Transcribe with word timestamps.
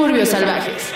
Suburbios 0.00 0.30
Salvajes. 0.30 0.94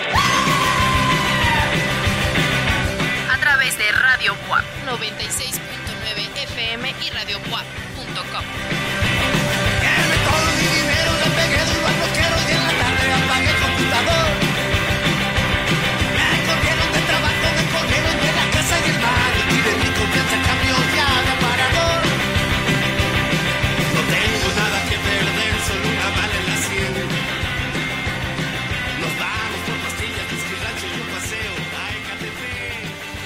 A 3.31 3.37
través 3.37 3.77
de 3.77 3.83
Radio 3.91 4.33
WAP 4.49 4.63
96.9 4.99 6.43
FM 6.43 6.89
y 7.05 7.09
Radio 7.11 7.37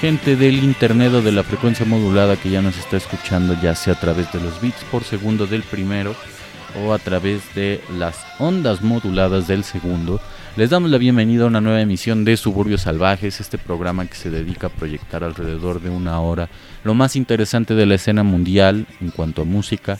gente 0.00 0.34
del 0.34 0.64
internet 0.64 1.12
o 1.12 1.20
de 1.20 1.30
la 1.30 1.42
frecuencia 1.42 1.84
modulada 1.84 2.38
que 2.38 2.48
ya 2.48 2.62
nos 2.62 2.78
está 2.78 2.96
escuchando, 2.96 3.54
ya 3.60 3.74
sea 3.74 3.92
a 3.92 4.00
través 4.00 4.32
de 4.32 4.40
los 4.40 4.58
bits 4.58 4.82
por 4.90 5.04
segundo 5.04 5.46
del 5.46 5.62
primero 5.62 6.16
o 6.82 6.94
a 6.94 6.98
través 6.98 7.54
de 7.54 7.82
las 7.98 8.16
ondas 8.38 8.80
moduladas 8.80 9.46
del 9.46 9.62
segundo. 9.62 10.18
Les 10.56 10.70
damos 10.70 10.90
la 10.90 10.96
bienvenida 10.96 11.44
a 11.44 11.48
una 11.48 11.60
nueva 11.60 11.82
emisión 11.82 12.24
de 12.24 12.38
Suburbios 12.38 12.82
Salvajes, 12.82 13.40
este 13.40 13.58
programa 13.58 14.06
que 14.06 14.14
se 14.14 14.30
dedica 14.30 14.68
a 14.68 14.70
proyectar 14.70 15.22
alrededor 15.22 15.82
de 15.82 15.90
una 15.90 16.18
hora 16.20 16.48
lo 16.82 16.94
más 16.94 17.14
interesante 17.14 17.74
de 17.74 17.84
la 17.84 17.96
escena 17.96 18.22
mundial 18.22 18.86
en 19.02 19.10
cuanto 19.10 19.42
a 19.42 19.44
música 19.44 19.98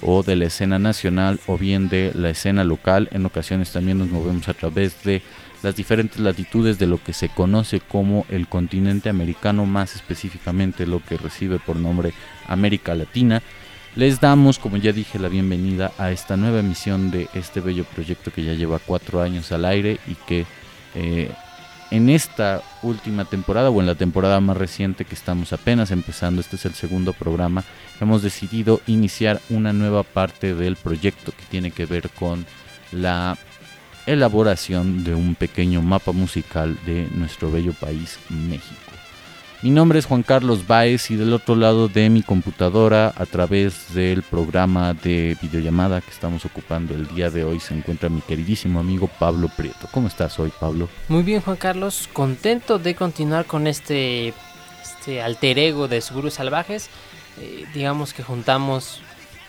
o 0.00 0.22
de 0.22 0.34
la 0.34 0.46
escena 0.46 0.78
nacional 0.78 1.40
o 1.46 1.58
bien 1.58 1.90
de 1.90 2.12
la 2.14 2.30
escena 2.30 2.64
local. 2.64 3.10
En 3.12 3.26
ocasiones 3.26 3.70
también 3.70 3.98
nos 3.98 4.08
movemos 4.08 4.48
a 4.48 4.54
través 4.54 5.04
de 5.04 5.20
las 5.62 5.76
diferentes 5.76 6.18
latitudes 6.18 6.78
de 6.78 6.86
lo 6.86 7.02
que 7.02 7.12
se 7.12 7.28
conoce 7.28 7.80
como 7.80 8.26
el 8.28 8.48
continente 8.48 9.08
americano, 9.08 9.64
más 9.66 9.94
específicamente 9.94 10.86
lo 10.86 11.02
que 11.02 11.16
recibe 11.16 11.58
por 11.58 11.76
nombre 11.76 12.12
América 12.48 12.94
Latina. 12.94 13.42
Les 13.94 14.20
damos, 14.20 14.58
como 14.58 14.78
ya 14.78 14.92
dije, 14.92 15.18
la 15.18 15.28
bienvenida 15.28 15.92
a 15.98 16.10
esta 16.10 16.36
nueva 16.36 16.60
emisión 16.60 17.10
de 17.10 17.28
este 17.34 17.60
bello 17.60 17.84
proyecto 17.84 18.32
que 18.32 18.42
ya 18.42 18.54
lleva 18.54 18.78
cuatro 18.78 19.20
años 19.20 19.52
al 19.52 19.64
aire 19.66 19.98
y 20.06 20.14
que 20.14 20.46
eh, 20.94 21.30
en 21.90 22.08
esta 22.08 22.62
última 22.82 23.26
temporada 23.26 23.68
o 23.68 23.78
en 23.80 23.86
la 23.86 23.94
temporada 23.94 24.40
más 24.40 24.56
reciente 24.56 25.04
que 25.04 25.14
estamos 25.14 25.52
apenas 25.52 25.90
empezando, 25.90 26.40
este 26.40 26.56
es 26.56 26.64
el 26.64 26.72
segundo 26.72 27.12
programa, 27.12 27.64
hemos 28.00 28.22
decidido 28.22 28.80
iniciar 28.86 29.42
una 29.50 29.74
nueva 29.74 30.02
parte 30.02 30.54
del 30.54 30.76
proyecto 30.76 31.32
que 31.32 31.44
tiene 31.50 31.70
que 31.70 31.84
ver 31.84 32.08
con 32.08 32.46
la 32.92 33.36
elaboración 34.06 35.04
de 35.04 35.14
un 35.14 35.34
pequeño 35.34 35.82
mapa 35.82 36.12
musical 36.12 36.78
de 36.86 37.08
nuestro 37.14 37.50
bello 37.50 37.72
país 37.72 38.18
México. 38.28 38.92
Mi 39.62 39.70
nombre 39.70 40.00
es 40.00 40.06
Juan 40.06 40.24
Carlos 40.24 40.66
Baez 40.66 41.12
y 41.12 41.16
del 41.16 41.32
otro 41.32 41.54
lado 41.54 41.86
de 41.86 42.10
mi 42.10 42.22
computadora, 42.22 43.12
a 43.16 43.26
través 43.26 43.94
del 43.94 44.24
programa 44.24 44.92
de 44.92 45.36
videollamada 45.40 46.00
que 46.00 46.10
estamos 46.10 46.44
ocupando 46.44 46.94
el 46.94 47.06
día 47.06 47.30
de 47.30 47.44
hoy, 47.44 47.60
se 47.60 47.72
encuentra 47.72 48.08
mi 48.08 48.22
queridísimo 48.22 48.80
amigo 48.80 49.08
Pablo 49.20 49.48
Prieto. 49.56 49.86
¿Cómo 49.92 50.08
estás 50.08 50.36
hoy, 50.40 50.52
Pablo? 50.58 50.88
Muy 51.08 51.22
bien, 51.22 51.40
Juan 51.40 51.56
Carlos, 51.56 52.08
contento 52.12 52.80
de 52.80 52.96
continuar 52.96 53.46
con 53.46 53.68
este, 53.68 54.34
este 54.82 55.22
alter 55.22 55.60
ego 55.60 55.86
de 55.86 56.00
Seguros 56.00 56.34
Salvajes. 56.34 56.90
Eh, 57.40 57.64
digamos 57.72 58.12
que 58.14 58.24
juntamos 58.24 59.00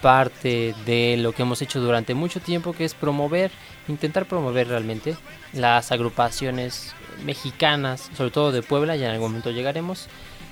parte 0.03 0.75
de 0.85 1.15
lo 1.17 1.31
que 1.31 1.43
hemos 1.43 1.61
hecho 1.61 1.79
durante 1.79 2.13
mucho 2.13 2.41
tiempo, 2.41 2.73
que 2.73 2.83
es 2.83 2.93
promover, 2.93 3.51
intentar 3.87 4.25
promover 4.25 4.67
realmente 4.67 5.15
las 5.53 5.93
agrupaciones 5.93 6.93
mexicanas, 7.23 8.11
sobre 8.15 8.29
todo 8.29 8.51
de 8.51 8.61
Puebla, 8.61 8.97
ya 8.97 9.05
en 9.05 9.13
algún 9.13 9.29
momento 9.29 9.51
llegaremos. 9.51 10.09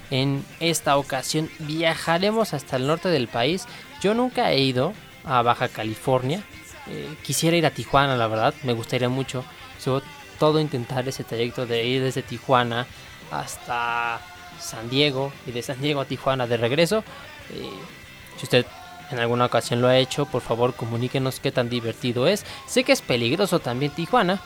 En 0.10 0.46
esta 0.62 0.96
ocasión 0.96 1.50
viajaremos 1.60 2.54
hasta 2.54 2.78
el 2.78 2.88
norte 2.88 3.10
del 3.10 3.28
país. 3.28 3.66
Yo 4.02 4.14
nunca 4.14 4.54
he 4.54 4.62
ido 4.62 4.94
a 5.26 5.42
Baja 5.42 5.68
California. 5.68 6.42
Eh, 6.88 7.14
quisiera 7.22 7.58
ir 7.58 7.66
a 7.66 7.72
Tijuana, 7.72 8.16
la 8.16 8.28
verdad, 8.28 8.54
me 8.64 8.72
gustaría 8.72 9.10
mucho. 9.10 9.44
Sobre 9.80 10.06
todo 10.40 10.62
intentar 10.62 11.06
ese 11.10 11.26
trayecto 11.26 11.66
de 11.66 11.86
ir 11.86 12.02
desde 12.02 12.22
Tijuana 12.22 12.88
hasta 13.32 14.22
San 14.62 14.90
Diego 14.90 15.34
y 15.46 15.52
de 15.52 15.62
San 15.62 15.82
Diego 15.82 16.00
a 16.00 16.06
Tijuana 16.06 16.48
de 16.48 16.56
regreso. 16.56 17.04
Eh, 17.54 17.70
si 18.38 18.46
usted 18.46 18.66
en 19.12 19.20
alguna 19.20 19.46
ocasión 19.46 19.82
lo 19.82 19.88
ha 19.88 19.98
hecho, 19.98 20.26
por 20.26 20.42
favor 20.42 20.74
comuníquenos 20.74 21.40
qué 21.40 21.52
tan 21.52 21.70
divertido 21.70 22.28
es. 22.28 22.46
Sé 22.68 22.84
que 22.84 22.92
es 22.92 23.02
peligroso 23.02 23.60
también 23.60 23.92
Tijuana 23.92 24.42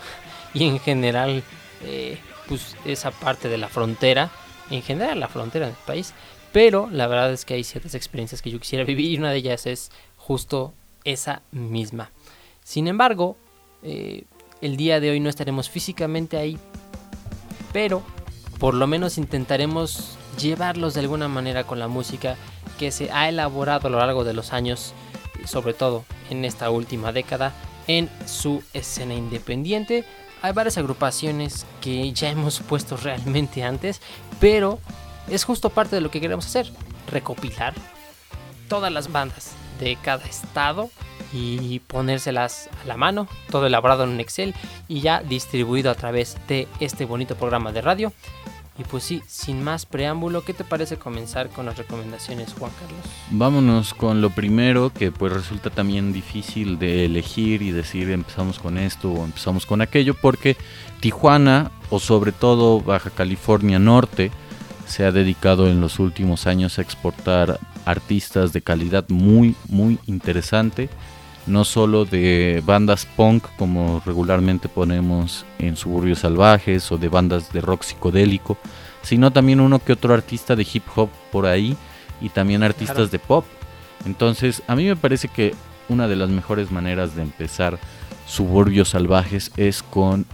y 0.53 0.65
en 0.65 0.79
general 0.79 1.43
eh, 1.83 2.17
pues 2.47 2.75
esa 2.85 3.11
parte 3.11 3.49
de 3.49 3.57
la 3.57 3.67
frontera, 3.67 4.31
en 4.69 4.81
general 4.81 5.19
la 5.19 5.27
frontera 5.27 5.67
del 5.67 5.75
país, 5.85 6.13
pero 6.51 6.89
la 6.91 7.07
verdad 7.07 7.31
es 7.31 7.45
que 7.45 7.55
hay 7.55 7.63
ciertas 7.63 7.95
experiencias 7.95 8.41
que 8.41 8.51
yo 8.51 8.59
quisiera 8.59 8.83
vivir 8.85 9.11
y 9.11 9.17
una 9.17 9.31
de 9.31 9.37
ellas 9.37 9.65
es 9.65 9.91
justo 10.17 10.73
esa 11.03 11.41
misma. 11.51 12.11
Sin 12.63 12.87
embargo, 12.87 13.37
eh, 13.83 14.23
el 14.61 14.77
día 14.77 14.99
de 14.99 15.11
hoy 15.11 15.19
no 15.19 15.29
estaremos 15.29 15.69
físicamente 15.69 16.37
ahí, 16.37 16.57
pero 17.71 18.01
por 18.59 18.73
lo 18.73 18.87
menos 18.87 19.17
intentaremos 19.17 20.17
llevarlos 20.39 20.93
de 20.93 21.01
alguna 21.01 21.27
manera 21.27 21.65
con 21.65 21.79
la 21.79 21.87
música 21.87 22.35
que 22.77 22.91
se 22.91 23.11
ha 23.11 23.29
elaborado 23.29 23.87
a 23.87 23.91
lo 23.91 23.99
largo 23.99 24.23
de 24.23 24.33
los 24.33 24.53
años, 24.53 24.93
sobre 25.45 25.73
todo 25.73 26.05
en 26.29 26.45
esta 26.45 26.69
última 26.69 27.11
década, 27.11 27.53
en 27.87 28.09
su 28.25 28.63
escena 28.73 29.13
independiente. 29.13 30.05
Hay 30.41 30.53
varias 30.53 30.77
agrupaciones 30.77 31.65
que 31.81 32.11
ya 32.11 32.29
hemos 32.29 32.59
puesto 32.67 32.97
realmente 32.97 33.63
antes, 33.63 34.01
pero 34.39 34.79
es 35.29 35.43
justo 35.43 35.69
parte 35.69 35.95
de 35.95 36.01
lo 36.01 36.11
que 36.11 36.21
queremos 36.21 36.45
hacer, 36.45 36.71
recopilar 37.09 37.73
todas 38.67 38.91
las 38.91 39.11
bandas 39.11 39.51
de 39.79 39.97
cada 40.01 40.25
estado 40.25 40.89
y 41.33 41.79
ponérselas 41.79 42.69
a 42.83 42.87
la 42.87 42.97
mano, 42.97 43.27
todo 43.51 43.67
elaborado 43.67 44.03
en 44.03 44.19
Excel 44.19 44.55
y 44.87 45.01
ya 45.01 45.21
distribuido 45.21 45.91
a 45.91 45.95
través 45.95 46.37
de 46.47 46.67
este 46.79 47.05
bonito 47.05 47.35
programa 47.35 47.71
de 47.71 47.81
radio. 47.81 48.13
Y 48.77 48.83
pues 48.83 49.03
sí, 49.03 49.21
sin 49.25 49.63
más 49.63 49.85
preámbulo, 49.85 50.43
¿qué 50.43 50.53
te 50.53 50.65
parece 50.65 50.97
comenzar 50.97 51.49
con 51.49 51.65
las 51.65 51.77
recomendaciones, 51.77 52.53
Juan 52.59 52.71
Carlos? 52.77 52.99
Vámonos 53.31 53.93
con 53.93 54.21
lo 54.21 54.31
primero 54.31 54.91
que 54.91 55.13
pues 55.13 55.31
resulta 55.31 55.69
también 55.69 56.11
difícil 56.11 56.77
de 56.77 57.05
elegir 57.05 57.61
y 57.61 57.71
decir 57.71 58.09
empezamos 58.09 58.59
con 58.59 58.77
esto 58.77 59.11
o 59.11 59.23
empezamos 59.23 59.65
con 59.65 59.81
aquello 59.81 60.13
porque 60.13 60.57
Tijuana 60.99 61.71
o 61.89 61.99
sobre 61.99 62.33
todo 62.33 62.81
Baja 62.81 63.11
California 63.11 63.79
Norte 63.79 64.31
se 64.85 65.05
ha 65.05 65.11
dedicado 65.11 65.69
en 65.69 65.79
los 65.79 65.99
últimos 65.99 66.45
años 66.45 66.77
a 66.77 66.81
exportar 66.81 67.59
artistas 67.85 68.51
de 68.51 68.61
calidad 68.61 69.05
muy 69.07 69.55
muy 69.69 69.99
interesante 70.05 70.89
no 71.47 71.63
solo 71.63 72.05
de 72.05 72.61
bandas 72.65 73.05
punk 73.05 73.43
como 73.57 74.01
regularmente 74.05 74.67
ponemos 74.69 75.45
en 75.59 75.75
Suburbios 75.75 76.19
Salvajes 76.19 76.91
o 76.91 76.97
de 76.97 77.07
bandas 77.09 77.51
de 77.53 77.61
rock 77.61 77.83
psicodélico, 77.83 78.57
sino 79.03 79.31
también 79.31 79.59
uno 79.59 79.79
que 79.79 79.93
otro 79.93 80.13
artista 80.13 80.55
de 80.55 80.67
hip 80.71 80.83
hop 80.95 81.09
por 81.31 81.45
ahí 81.45 81.75
y 82.21 82.29
también 82.29 82.63
artistas 82.63 82.95
Claro. 82.95 83.09
de 83.11 83.19
pop. 83.19 83.45
Entonces, 84.05 84.63
a 84.67 84.75
mí 84.75 84.85
me 84.85 84.95
parece 84.95 85.27
que 85.27 85.53
una 85.89 86.07
de 86.07 86.15
las 86.15 86.29
mejores 86.29 86.71
maneras 86.71 87.15
de 87.15 87.21
empezar 87.21 87.77
Suburbios 88.27 88.89
Salvajes 88.89 89.51
es 89.57 89.83
con 89.83 90.25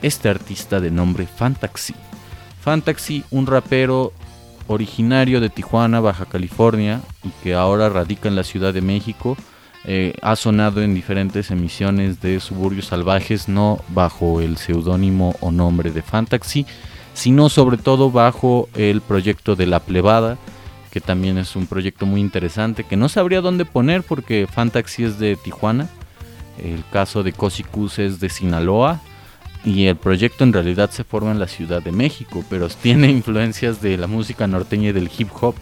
este 0.00 0.28
artista 0.30 0.80
de 0.80 0.90
nombre 0.90 1.26
Fantaxi. 1.26 1.94
Fantaxi, 2.62 3.24
un 3.30 3.46
rapero 3.46 4.12
originario 4.68 5.40
de 5.40 5.50
Tijuana, 5.50 6.00
Baja 6.00 6.24
California, 6.26 7.00
y 7.24 7.30
que 7.42 7.54
ahora 7.54 7.88
radica 7.88 8.28
en 8.28 8.36
la 8.36 8.44
Ciudad 8.44 8.72
de 8.72 8.80
México. 8.80 9.36
Eh, 9.84 10.14
ha 10.20 10.36
sonado 10.36 10.82
en 10.82 10.94
diferentes 10.94 11.50
emisiones 11.50 12.20
de 12.20 12.38
Suburbios 12.40 12.86
Salvajes, 12.86 13.48
no 13.48 13.82
bajo 13.88 14.40
el 14.40 14.58
seudónimo 14.58 15.34
o 15.40 15.50
nombre 15.50 15.90
de 15.90 16.02
Fantaxi, 16.02 16.66
sino 17.14 17.48
sobre 17.48 17.78
todo 17.78 18.10
bajo 18.10 18.68
el 18.74 19.00
proyecto 19.00 19.56
de 19.56 19.66
La 19.66 19.80
Plebada, 19.80 20.36
que 20.90 21.00
también 21.00 21.38
es 21.38 21.56
un 21.56 21.66
proyecto 21.66 22.04
muy 22.04 22.20
interesante, 22.20 22.84
que 22.84 22.96
no 22.96 23.08
sabría 23.08 23.40
dónde 23.40 23.64
poner 23.64 24.02
porque 24.02 24.46
Fantaxi 24.50 25.04
es 25.04 25.18
de 25.18 25.36
Tijuana, 25.36 25.88
el 26.62 26.84
caso 26.92 27.22
de 27.22 27.32
Cosicus 27.32 27.98
es 27.98 28.20
de 28.20 28.28
Sinaloa, 28.28 29.00
y 29.64 29.86
el 29.86 29.96
proyecto 29.96 30.44
en 30.44 30.52
realidad 30.52 30.90
se 30.90 31.04
forma 31.04 31.30
en 31.30 31.38
la 31.38 31.46
Ciudad 31.46 31.82
de 31.82 31.92
México, 31.92 32.44
pero 32.50 32.68
tiene 32.82 33.08
influencias 33.08 33.80
de 33.80 33.96
la 33.96 34.06
música 34.06 34.46
norteña 34.46 34.90
y 34.90 34.92
del 34.92 35.10
hip 35.16 35.28
hop. 35.40 35.54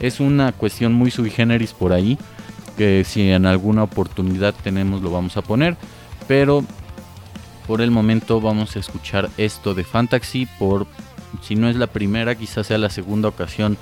Es 0.00 0.20
una 0.20 0.52
cuestión 0.52 0.92
muy 0.92 1.10
sui 1.10 1.30
generis 1.30 1.72
por 1.72 1.92
ahí, 1.92 2.18
que 2.76 3.04
si 3.04 3.30
en 3.30 3.46
alguna 3.46 3.82
oportunidad 3.82 4.54
tenemos 4.62 5.02
lo 5.02 5.10
vamos 5.10 5.36
a 5.36 5.42
poner, 5.42 5.76
pero 6.28 6.64
por 7.66 7.80
el 7.80 7.90
momento 7.90 8.40
vamos 8.40 8.76
a 8.76 8.78
escuchar 8.78 9.30
esto 9.36 9.74
de 9.74 9.84
Fantaxi 9.84 10.46
por 10.58 10.86
si 11.42 11.54
no 11.54 11.68
es 11.68 11.76
la 11.76 11.88
primera, 11.88 12.34
quizás 12.34 12.68
sea 12.68 12.78
la 12.78 12.90
segunda 12.90 13.28
ocasión 13.28 13.76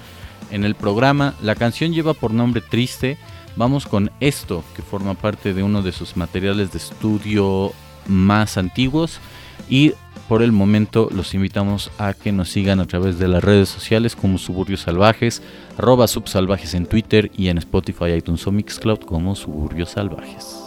en 0.50 0.64
el 0.64 0.74
programa. 0.74 1.34
La 1.42 1.54
canción 1.54 1.92
lleva 1.92 2.14
por 2.14 2.32
nombre 2.32 2.60
Triste. 2.60 3.18
Vamos 3.56 3.86
con 3.86 4.10
esto, 4.20 4.64
que 4.74 4.82
forma 4.82 5.14
parte 5.14 5.54
de 5.54 5.62
uno 5.62 5.82
de 5.82 5.92
sus 5.92 6.16
materiales 6.16 6.72
de 6.72 6.78
estudio 6.78 7.72
más 8.06 8.56
antiguos. 8.58 9.20
Y 9.68 9.92
por 10.28 10.42
el 10.42 10.52
momento 10.52 11.08
los 11.12 11.34
invitamos 11.34 11.90
a 11.98 12.14
que 12.14 12.32
nos 12.32 12.50
sigan 12.50 12.80
a 12.80 12.86
través 12.86 13.18
de 13.18 13.28
las 13.28 13.44
redes 13.44 13.68
sociales 13.68 14.16
como 14.16 14.38
Suburbios 14.38 14.82
Salvajes, 14.82 15.42
arroba 15.76 16.08
subsalvajes 16.08 16.74
en 16.74 16.86
Twitter 16.86 17.30
y 17.36 17.48
en 17.48 17.58
Spotify, 17.58 18.12
iTunes 18.16 18.46
o 18.46 18.52
Mixcloud 18.52 19.00
como 19.00 19.34
Suburbios 19.34 19.90
Salvajes. 19.90 20.64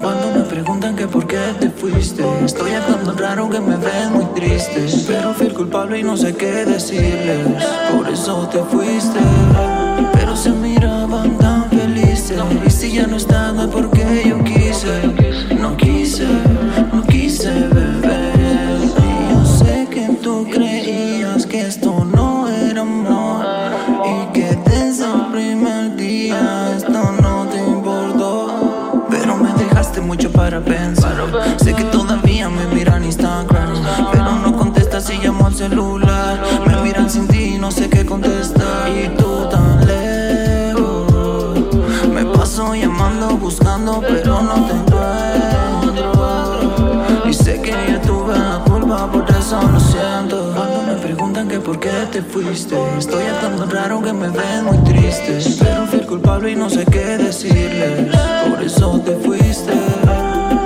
Cuando 0.00 0.32
me 0.34 0.44
preguntan 0.44 0.96
que 0.96 1.06
por 1.06 1.26
qué 1.26 1.38
te 1.58 1.68
fuiste 1.68 2.24
Estoy 2.42 2.70
actuando 2.72 3.12
raro 3.12 3.50
que 3.50 3.60
me 3.60 3.76
ven 3.76 4.12
muy 4.14 4.24
triste 4.34 4.86
Pero 5.06 5.34
fui 5.34 5.48
el 5.48 5.52
culpable 5.52 5.98
y 5.98 6.02
no 6.02 6.16
sé 6.16 6.34
qué 6.34 6.64
decirles 6.64 7.59
no 37.70 37.76
sé 37.76 37.88
qué 37.88 38.04
contestar. 38.04 38.88
Y 38.88 39.08
tú 39.16 39.48
tan 39.48 39.86
lejos. 39.86 41.64
Me 42.12 42.24
paso 42.24 42.74
llamando, 42.74 43.36
buscando 43.36 44.00
Pero 44.00 44.42
no 44.42 44.54
te 44.66 44.72
encuentro. 44.72 46.12
Y 47.26 47.32
sé 47.32 47.62
que 47.62 47.70
yo 47.92 48.00
tuve 48.00 48.36
la 48.36 48.60
culpa 48.66 49.06
Por 49.12 49.24
eso 49.30 49.62
lo 49.62 49.78
siento. 49.78 50.52
Cuando 50.56 50.82
me 50.82 50.94
preguntan 50.94 51.46
que 51.46 51.60
por 51.60 51.78
qué 51.78 51.92
te 52.10 52.22
fuiste 52.22 52.76
Estoy 52.98 53.22
actuando 53.26 53.66
raro 53.66 54.02
que 54.02 54.12
me 54.12 54.28
ven 54.28 54.64
muy 54.64 54.78
triste. 54.78 55.38
Pero 55.60 55.86
fui 55.86 56.00
culpable 56.00 56.50
y 56.50 56.56
no 56.56 56.68
sé 56.68 56.84
qué 56.86 57.18
decirles. 57.18 58.16
Por 58.48 58.64
eso 58.64 59.00
te 59.04 59.14
fuiste. 59.14 59.74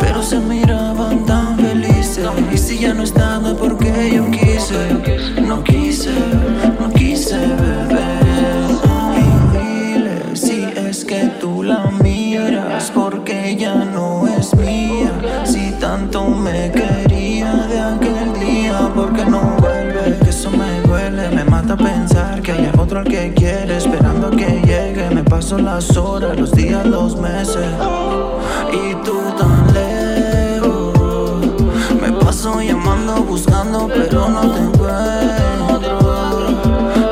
Pero 0.00 0.22
se 0.22 0.38
miraban 0.38 1.26
tan 1.26 1.58
felices. 1.58 2.26
Y 2.50 2.56
si 2.56 2.78
ya 2.78 2.94
no 2.94 3.02
estás 3.02 3.42
no 3.42 3.48
es 3.48 3.54
porque 3.58 4.10
yo 4.14 4.30
quise, 4.30 5.42
no 5.42 5.62
quise 5.62 6.43
Que 23.04 23.32
quiere 23.34 23.76
esperando 23.76 24.30
que 24.30 24.62
llegue. 24.64 25.08
Me 25.14 25.22
paso 25.22 25.58
las 25.58 25.96
horas, 25.96 26.38
los 26.38 26.50
días, 26.52 26.84
los 26.86 27.16
meses. 27.16 27.70
Y 28.72 28.94
tú 29.04 29.20
tan 29.38 29.72
lejos. 29.72 30.92
Me 32.00 32.10
paso 32.12 32.60
llamando, 32.60 33.22
buscando 33.22 33.88
pero 33.88 34.28
no 34.28 34.40
te 34.50 34.60
encuentro. 34.60 36.04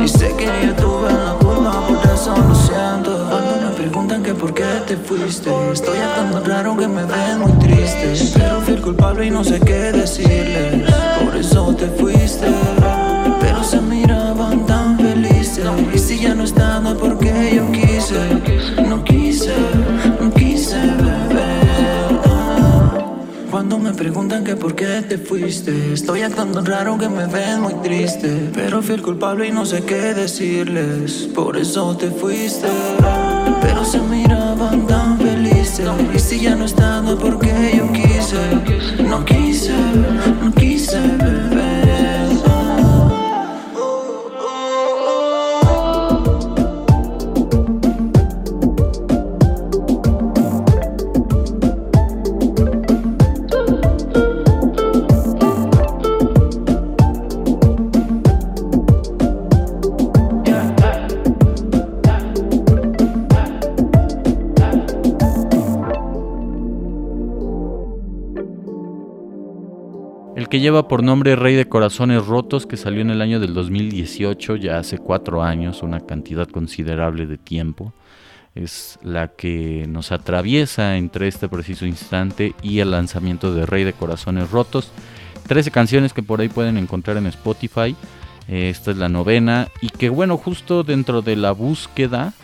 Y 0.03 0.09
sé 0.09 0.35
que 0.37 0.47
yo 0.67 0.75
tuve 0.75 1.13
la 1.13 1.35
culpa, 1.39 1.87
por 1.87 1.99
eso 2.13 2.35
lo 2.37 2.55
siento. 2.55 3.29
Cuando 3.31 3.69
me 3.69 3.75
preguntan 3.77 4.23
que 4.23 4.35
por 4.35 4.53
qué 4.53 4.65
te 4.87 4.97
fuiste 4.97 5.51
Estoy 5.73 5.99
actuando 5.99 6.41
raro 6.45 6.77
que 6.77 6.89
me 6.89 7.05
ven 7.05 7.39
muy 7.41 7.53
triste. 7.61 8.15
Pero 8.35 8.61
fui 8.63 8.75
el 8.75 8.83
culpable 8.83 9.27
y 9.27 9.31
no 9.31 9.45
sé 9.45 9.61
qué 9.61 9.93
decirles. 9.93 10.91
Por 11.23 11.37
eso 11.37 11.75
te 11.75 11.87
fuiste 11.89 12.72
Y 15.95 15.99
si 15.99 16.19
ya 16.19 16.35
no 16.35 16.45
estás 16.45 16.83
no 16.83 16.93
es 16.93 16.99
porque 16.99 17.53
yo 17.55 17.71
quise 17.73 18.87
No 18.89 19.03
quise, 19.05 19.55
no 20.21 20.33
quise 20.33 20.77
beber. 20.77 21.53
Cuando 23.51 23.79
me 23.79 23.93
preguntan 23.93 24.45
que 24.45 24.57
por 24.57 24.75
qué 24.75 25.03
te 25.09 25.19
fuiste 25.19 25.93
Estoy 25.93 26.23
actuando 26.23 26.63
raro 26.63 26.97
que 26.97 27.09
me 27.09 27.27
ven 27.27 27.61
muy 27.61 27.75
triste. 27.75 28.51
Pero 28.55 28.83
fui 28.83 28.95
el 28.95 29.03
culpable 29.03 29.49
y 29.49 29.53
no 29.53 29.67
sé 29.67 29.83
qué 29.83 30.15
decirles 30.15 31.29
Por 31.35 31.57
eso 31.57 31.97
te 31.97 32.11
fuiste. 32.11 32.69
Pero 33.61 33.85
se 33.85 34.01
miraban 34.01 34.87
tan 34.87 35.19
felices 35.19 35.87
Y 36.15 36.19
si 36.19 36.41
ya 36.41 36.57
no 36.57 36.65
estás 36.65 37.03
no 37.03 37.13
es 37.13 37.21
porque 37.21 37.75
yo 37.77 37.93
quise 37.93 39.03
No 39.07 39.25
quise, 39.25 39.75
no 40.43 40.53
quise 40.53 40.99
beber 40.99 41.42
que 70.53 70.61
lleva 70.61 70.87
por 70.87 71.03
nombre 71.03 71.35
Rey 71.35 71.55
de 71.55 71.67
Corazones 71.67 72.27
Rotos, 72.27 72.67
que 72.67 72.77
salió 72.77 73.01
en 73.01 73.09
el 73.09 73.23
año 73.23 73.41
del 73.41 73.55
2018, 73.55 74.57
ya 74.57 74.77
hace 74.77 74.99
cuatro 74.99 75.43
años, 75.43 75.83
una 75.83 76.01
cantidad 76.01 76.47
considerable 76.47 77.25
de 77.25 77.39
tiempo, 77.39 77.95
es 78.55 78.99
la 79.03 79.29
que 79.29 79.87
nos 79.89 80.13
atraviesa 80.13 80.99
entre 80.99 81.27
este 81.27 81.49
preciso 81.49 81.87
instante 81.87 82.55
y 82.63 82.81
el 82.81 82.91
lanzamiento 82.91 83.55
de 83.55 83.65
Rey 83.65 83.85
de 83.85 83.95
Corazones 83.95 84.51
Rotos. 84.51 84.93
13 85.47 85.71
canciones 85.71 86.13
que 86.13 86.23
por 86.23 86.43
ahí 86.43 86.51
pueden 86.51 86.77
encontrar 86.77 87.17
en 87.17 87.29
Spotify. 87.29 87.97
Eh, 88.47 88.69
esta 88.69 88.91
es 88.91 88.99
la 88.99 89.09
novena 89.09 89.69
y 89.81 89.89
que 89.89 90.11
bueno, 90.11 90.37
justo 90.37 90.83
dentro 90.83 91.23
de 91.23 91.37
la 91.37 91.53
búsqueda 91.53 92.35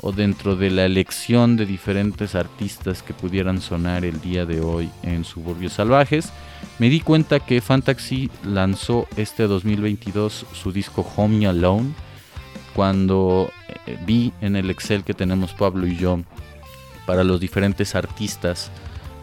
o 0.00 0.10
dentro 0.10 0.56
de 0.56 0.70
la 0.70 0.84
elección 0.84 1.56
de 1.56 1.64
diferentes 1.64 2.34
artistas 2.34 3.04
que 3.04 3.14
pudieran 3.14 3.60
sonar 3.60 4.04
el 4.04 4.20
día 4.20 4.46
de 4.46 4.60
hoy 4.60 4.90
en 5.04 5.22
Suburbios 5.22 5.74
Salvajes, 5.74 6.32
me 6.78 6.88
di 6.90 7.00
cuenta 7.00 7.40
que 7.40 7.60
Fantasy 7.60 8.30
lanzó 8.44 9.06
este 9.16 9.44
2022 9.44 10.46
su 10.52 10.72
disco 10.72 11.06
Home 11.16 11.46
Alone. 11.46 11.90
Cuando 12.74 13.50
eh, 13.86 13.98
vi 14.06 14.32
en 14.42 14.54
el 14.56 14.68
Excel 14.68 15.02
que 15.04 15.14
tenemos 15.14 15.54
Pablo 15.54 15.86
y 15.86 15.96
yo 15.96 16.20
para 17.06 17.24
los 17.24 17.40
diferentes 17.40 17.94
artistas 17.94 18.70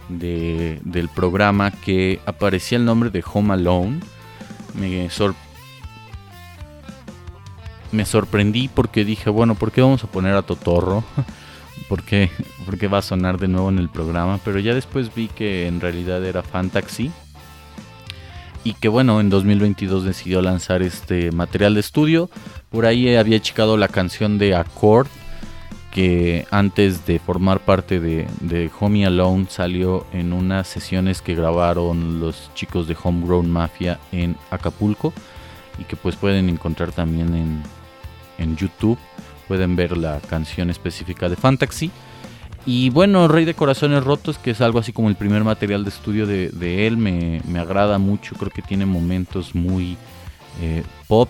de- 0.10 0.80
del 0.84 1.08
programa 1.10 1.70
que 1.70 2.20
aparecía 2.26 2.78
el 2.80 2.86
nombre 2.86 3.12
de 3.12 3.24
Home 3.32 3.54
Alone, 3.54 4.00
me, 4.74 5.08
sor- 5.12 5.36
me 7.92 8.06
sorprendí 8.06 8.68
porque 8.70 9.06
dije, 9.06 9.30
bueno, 9.30 9.54
¿por 9.54 9.72
qué 9.72 9.82
vamos 9.82 10.04
a 10.04 10.08
poner 10.08 10.34
a 10.34 10.42
Totorro? 10.42 11.04
¿Por 11.88 12.02
qué? 12.02 12.32
Porque 12.66 12.88
va 12.88 12.98
a 13.00 13.02
sonar 13.04 13.38
de 13.38 13.48
nuevo 13.48 13.70
en 13.70 13.78
el 13.78 13.90
programa. 13.90 14.40
Pero 14.44 14.58
ya 14.60 14.74
después 14.74 15.14
vi 15.14 15.28
que 15.28 15.68
en 15.68 15.80
realidad 15.80 16.24
era 16.26 16.42
Fantasy. 16.42 17.12
Y 18.64 18.74
que 18.76 18.88
bueno, 18.88 19.20
en 19.20 19.30
2022 19.30 20.06
decidió 20.06 20.42
lanzar 20.42 20.82
este 20.82 21.32
material 21.32 21.74
de 21.74 21.82
estudio. 21.82 22.30
Por 22.70 22.86
ahí 22.86 23.14
había 23.16 23.42
checado 23.42 23.76
la 23.78 23.90
canción 23.90 24.38
de 24.38 24.56
Accord. 24.56 25.08
Que 25.92 26.48
antes 26.50 27.06
de 27.06 27.20
formar 27.20 27.60
parte 27.60 28.00
de, 28.00 28.26
de 28.40 28.72
Homie 28.80 29.06
Alone 29.06 29.46
salió 29.50 30.08
en 30.12 30.34
unas 30.34 30.68
sesiones 30.68 31.22
que 31.22 31.36
grabaron 31.36 32.20
los 32.20 32.50
chicos 32.56 32.88
de 32.88 32.98
Homegrown 33.02 33.52
Mafia 33.52 34.00
en 34.12 34.36
Acapulco. 34.50 35.14
Y 35.78 35.84
que 35.84 35.96
pues 35.96 36.16
pueden 36.16 36.50
encontrar 36.50 36.94
también 36.94 37.36
en, 37.36 37.64
en 38.38 38.56
YouTube. 38.56 38.98
Pueden 39.48 39.76
ver 39.76 39.98
la 39.98 40.20
canción 40.22 40.70
específica 40.70 41.28
de 41.30 41.36
Fantasy. 41.36 41.92
Y 42.66 42.90
bueno, 42.92 43.28
Rey 43.28 43.44
de 43.44 43.56
Corazones 43.56 44.04
Rotos, 44.04 44.38
que 44.38 44.52
es 44.52 44.62
algo 44.62 44.80
así 44.80 44.94
como 44.94 45.10
el 45.10 45.16
primer 45.16 45.44
material 45.44 45.84
de 45.84 45.90
estudio 45.90 46.26
de, 46.26 46.50
de 46.50 46.88
él, 46.88 46.96
me, 46.98 47.42
me 47.46 47.60
agrada 47.60 47.98
mucho. 47.98 48.36
Creo 48.36 48.52
que 48.52 48.62
tiene 48.62 48.86
momentos 48.86 49.54
muy 49.54 49.98
eh, 50.62 50.84
pop, 51.08 51.28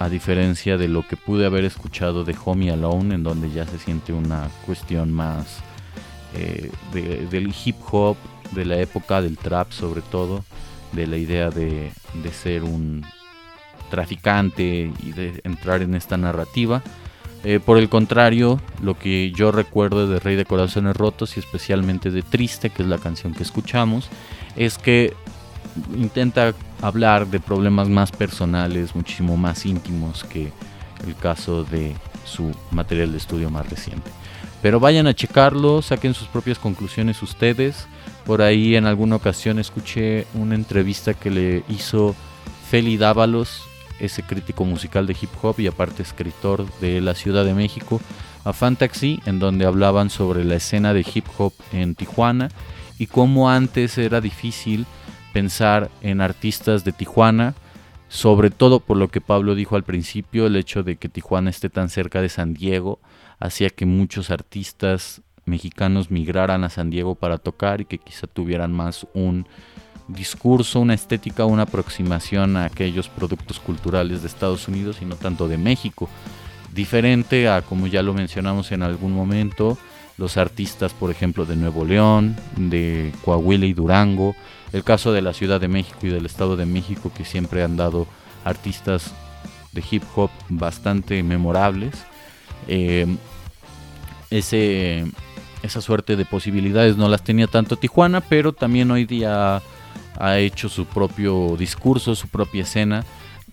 a 0.00 0.08
diferencia 0.08 0.76
de 0.76 0.88
lo 0.88 1.06
que 1.06 1.16
pude 1.16 1.46
haber 1.46 1.64
escuchado 1.64 2.24
de 2.24 2.34
Homie 2.44 2.72
Alone, 2.72 3.14
en 3.14 3.22
donde 3.22 3.50
ya 3.50 3.64
se 3.66 3.78
siente 3.78 4.12
una 4.12 4.48
cuestión 4.66 5.12
más 5.12 5.58
eh, 6.34 6.70
de- 6.92 7.26
del 7.26 7.54
hip 7.64 7.76
hop, 7.92 8.16
de 8.50 8.64
la 8.64 8.78
época 8.80 9.22
del 9.22 9.38
trap 9.38 9.70
sobre 9.70 10.00
todo, 10.02 10.44
de 10.92 11.06
la 11.06 11.16
idea 11.16 11.50
de, 11.50 11.92
de 12.24 12.32
ser 12.32 12.64
un, 12.64 13.04
traficante 13.90 14.92
y 15.02 15.12
de 15.12 15.40
entrar 15.44 15.82
en 15.82 15.94
esta 15.94 16.16
narrativa. 16.16 16.82
Eh, 17.42 17.58
por 17.58 17.78
el 17.78 17.88
contrario, 17.88 18.60
lo 18.82 18.98
que 18.98 19.32
yo 19.32 19.50
recuerdo 19.50 20.06
de 20.06 20.20
Rey 20.20 20.36
de 20.36 20.44
Corazones 20.44 20.96
Rotos 20.96 21.36
y 21.36 21.40
especialmente 21.40 22.10
de 22.10 22.22
Triste, 22.22 22.70
que 22.70 22.82
es 22.82 22.88
la 22.88 22.98
canción 22.98 23.32
que 23.32 23.42
escuchamos, 23.42 24.08
es 24.56 24.76
que 24.76 25.14
intenta 25.96 26.52
hablar 26.82 27.26
de 27.28 27.40
problemas 27.40 27.88
más 27.88 28.12
personales, 28.12 28.94
muchísimo 28.94 29.36
más 29.36 29.64
íntimos 29.64 30.24
que 30.24 30.52
el 31.06 31.16
caso 31.16 31.64
de 31.64 31.94
su 32.24 32.52
material 32.70 33.12
de 33.12 33.18
estudio 33.18 33.50
más 33.50 33.68
reciente. 33.68 34.10
Pero 34.60 34.78
vayan 34.78 35.06
a 35.06 35.14
checarlo, 35.14 35.80
saquen 35.80 36.12
sus 36.12 36.28
propias 36.28 36.58
conclusiones 36.58 37.22
ustedes. 37.22 37.86
Por 38.26 38.42
ahí 38.42 38.76
en 38.76 38.84
alguna 38.84 39.16
ocasión 39.16 39.58
escuché 39.58 40.26
una 40.34 40.54
entrevista 40.54 41.14
que 41.14 41.30
le 41.30 41.64
hizo 41.70 42.14
Feli 42.68 42.98
Dávalos, 42.98 43.62
ese 44.00 44.22
crítico 44.22 44.64
musical 44.64 45.06
de 45.06 45.16
hip 45.20 45.30
hop 45.42 45.60
y 45.60 45.66
aparte 45.66 46.02
escritor 46.02 46.66
de 46.80 47.00
la 47.00 47.14
Ciudad 47.14 47.44
de 47.44 47.54
México, 47.54 48.00
a 48.44 48.52
Fantasy, 48.52 49.20
en 49.26 49.38
donde 49.38 49.66
hablaban 49.66 50.10
sobre 50.10 50.44
la 50.44 50.56
escena 50.56 50.92
de 50.92 51.06
hip 51.14 51.26
hop 51.38 51.52
en 51.72 51.94
Tijuana 51.94 52.48
y 52.98 53.06
cómo 53.06 53.50
antes 53.50 53.96
era 53.98 54.20
difícil 54.20 54.86
pensar 55.32 55.90
en 56.02 56.20
artistas 56.20 56.84
de 56.84 56.92
Tijuana, 56.92 57.54
sobre 58.08 58.50
todo 58.50 58.80
por 58.80 58.96
lo 58.96 59.08
que 59.08 59.20
Pablo 59.20 59.54
dijo 59.54 59.76
al 59.76 59.84
principio, 59.84 60.46
el 60.46 60.56
hecho 60.56 60.82
de 60.82 60.96
que 60.96 61.08
Tijuana 61.08 61.50
esté 61.50 61.70
tan 61.70 61.88
cerca 61.88 62.20
de 62.20 62.28
San 62.28 62.54
Diego, 62.54 62.98
hacía 63.38 63.70
que 63.70 63.86
muchos 63.86 64.30
artistas 64.30 65.22
mexicanos 65.44 66.10
migraran 66.10 66.64
a 66.64 66.70
San 66.70 66.90
Diego 66.90 67.14
para 67.14 67.38
tocar 67.38 67.80
y 67.80 67.84
que 67.84 67.98
quizá 67.98 68.26
tuvieran 68.26 68.72
más 68.72 69.06
un 69.14 69.46
discurso, 70.14 70.80
una 70.80 70.94
estética, 70.94 71.44
una 71.44 71.62
aproximación 71.62 72.56
a 72.56 72.64
aquellos 72.64 73.08
productos 73.08 73.60
culturales 73.60 74.22
de 74.22 74.28
Estados 74.28 74.68
Unidos 74.68 74.98
y 75.00 75.04
no 75.04 75.16
tanto 75.16 75.48
de 75.48 75.58
México. 75.58 76.08
Diferente 76.72 77.48
a, 77.48 77.62
como 77.62 77.86
ya 77.86 78.02
lo 78.02 78.14
mencionamos 78.14 78.72
en 78.72 78.82
algún 78.82 79.12
momento, 79.12 79.78
los 80.18 80.36
artistas, 80.36 80.92
por 80.92 81.10
ejemplo, 81.10 81.46
de 81.46 81.56
Nuevo 81.56 81.84
León, 81.84 82.36
de 82.56 83.12
Coahuila 83.24 83.66
y 83.66 83.72
Durango, 83.72 84.36
el 84.72 84.84
caso 84.84 85.12
de 85.12 85.22
la 85.22 85.32
Ciudad 85.32 85.60
de 85.60 85.68
México 85.68 85.98
y 86.02 86.10
del 86.10 86.26
Estado 86.26 86.56
de 86.56 86.66
México, 86.66 87.10
que 87.16 87.24
siempre 87.24 87.62
han 87.62 87.76
dado 87.76 88.06
artistas 88.44 89.12
de 89.72 89.82
hip 89.90 90.02
hop 90.14 90.30
bastante 90.48 91.22
memorables. 91.22 91.94
Eh, 92.68 93.06
ese, 94.30 95.06
esa 95.62 95.80
suerte 95.80 96.16
de 96.16 96.24
posibilidades 96.24 96.96
no 96.96 97.08
las 97.08 97.24
tenía 97.24 97.46
tanto 97.46 97.76
Tijuana, 97.76 98.20
pero 98.20 98.52
también 98.52 98.90
hoy 98.90 99.06
día 99.06 99.62
ha 100.20 100.38
hecho 100.38 100.68
su 100.68 100.84
propio 100.84 101.56
discurso, 101.56 102.14
su 102.14 102.28
propia 102.28 102.62
escena, 102.62 103.04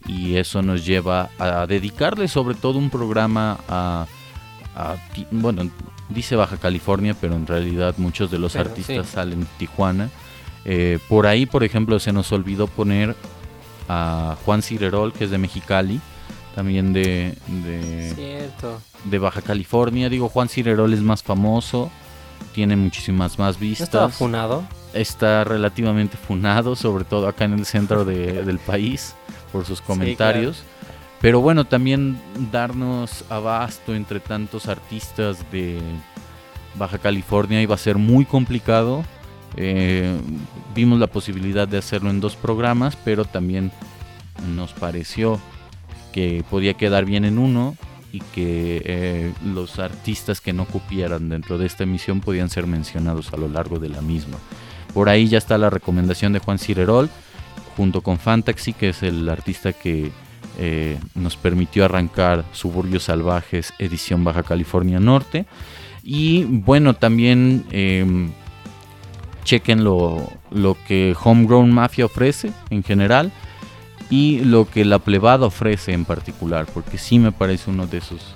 y 0.06 0.36
eso 0.36 0.62
nos 0.62 0.86
lleva 0.86 1.30
a 1.40 1.66
dedicarle 1.66 2.28
sobre 2.28 2.56
todo 2.56 2.78
un 2.78 2.90
programa 2.90 3.58
a, 3.68 4.06
bueno, 5.32 5.70
dice 6.10 6.36
Baja 6.36 6.58
California, 6.58 7.16
pero 7.20 7.36
en 7.36 7.48
realidad 7.48 7.96
muchos 7.98 8.30
de 8.30 8.38
los 8.38 8.56
artistas 8.56 9.08
salen 9.08 9.42
de 9.42 9.48
Tijuana. 9.58 10.10
Eh, 10.66 11.00
por 11.08 11.26
ahí, 11.26 11.46
por 11.46 11.64
ejemplo, 11.64 12.00
se 12.00 12.12
nos 12.12 12.32
olvidó 12.32 12.68
poner 12.68 13.16
a 13.88 14.36
Juan 14.46 14.62
Cirerol, 14.62 15.14
que 15.14 15.24
es 15.24 15.32
de 15.32 15.38
Mexicali, 15.38 16.02
también 16.54 16.92
de, 16.92 17.34
de, 17.48 19.20
Baja 19.20 19.42
Cierto. 19.42 20.10
Digo, 20.10 20.30
Juan 20.30 20.50
Cirerol 20.50 20.94
es 20.94 21.02
más 21.02 21.24
famoso, 21.24 21.90
tiene 22.54 22.76
muchísimas 22.76 23.40
más 23.40 23.58
vistas. 23.58 23.88
¿Está 23.88 24.10
funado? 24.10 24.66
Está 24.94 25.44
relativamente 25.44 26.17
funado, 26.17 26.75
sobre 26.75 27.03
todo 27.03 27.27
acá 27.27 27.46
en 27.46 27.53
el 27.53 27.65
centro 27.65 28.06
del 28.06 28.60
país, 28.60 29.15
por 29.51 29.65
sus 29.65 29.82
comentarios. 29.82 30.63
Pero 31.22 31.41
bueno, 31.41 31.65
también 31.65 32.20
darnos 32.51 33.25
abasto 33.29 33.96
entre 33.96 34.20
tantos 34.20 34.67
artistas 34.67 35.39
de 35.51 35.79
Baja 36.75 37.00
California 37.00 37.62
iba 37.62 37.75
a 37.75 37.79
ser 37.79 37.98
muy 37.98 38.25
complicado. 38.25 39.03
Eh, 39.56 40.15
vimos 40.75 41.00
la 41.00 41.08
posibilidad 41.08 41.67
de 41.67 41.77
hacerlo 41.77 42.12
en 42.12 42.20
dos 42.20 42.36
programas, 42.36 42.96
pero 43.03 43.25
también 43.25 43.72
nos 44.56 44.74
pareció 44.74 45.39
que 46.13 46.44
podía 46.50 46.75
quedar 46.75 47.06
bien 47.06 47.25
en 47.25 47.39
uno 47.39 47.75
y 48.12 48.20
que 48.20 48.82
eh, 48.86 49.34
los 49.44 49.79
artistas 49.79 50.39
que 50.39 50.53
no 50.53 50.65
cupieran 50.65 51.29
dentro 51.29 51.58
de 51.58 51.65
esta 51.65 51.84
emisión 51.84 52.22
podían 52.22 52.50
ser 52.50 52.67
mencionados 52.67 53.34
a 53.34 53.38
lo 53.38 53.48
largo 53.48 53.79
de 53.79 53.89
la 53.89 54.01
misma. 54.01 54.38
Por 54.98 55.10
ahí 55.10 55.27
ya 55.27 55.38
está 55.38 55.60
la 55.60 55.70
recomendación 55.70 56.34
de 56.34 56.39
Juan 56.39 56.58
Cirerol, 56.58 57.08
junto 57.75 58.01
con 58.01 58.18
Fantasy, 58.18 58.74
que 58.74 58.89
es 58.89 59.04
el 59.04 59.30
artista 59.30 59.72
que 59.72 60.12
eh, 60.58 60.98
nos 61.13 61.38
permitió 61.38 61.86
arrancar 61.86 62.46
Suburbios 62.51 63.04
Salvajes, 63.04 63.75
edición 63.77 64.24
Baja 64.24 64.42
California 64.42 65.00
Norte. 65.00 65.46
Y 66.01 66.46
bueno, 66.46 66.96
también 66.96 67.63
em, 67.70 68.32
chequen 69.44 69.84
lo, 69.84 70.32
lo 70.50 70.75
que 70.88 71.16
Homegrown 71.24 71.72
Mafia 71.72 72.06
ofrece 72.06 72.51
en 72.72 72.82
general 72.82 73.32
y 74.10 74.39
lo 74.39 74.68
que 74.68 74.84
la 74.84 74.98
plebada 74.98 75.46
ofrece 75.46 75.94
en 75.94 76.06
particular, 76.06 76.66
porque 76.74 76.98
sí 76.98 77.20
me 77.20 77.32
parece 77.32 77.70
uno 77.70 77.86
de 77.86 78.00
esos 78.00 78.36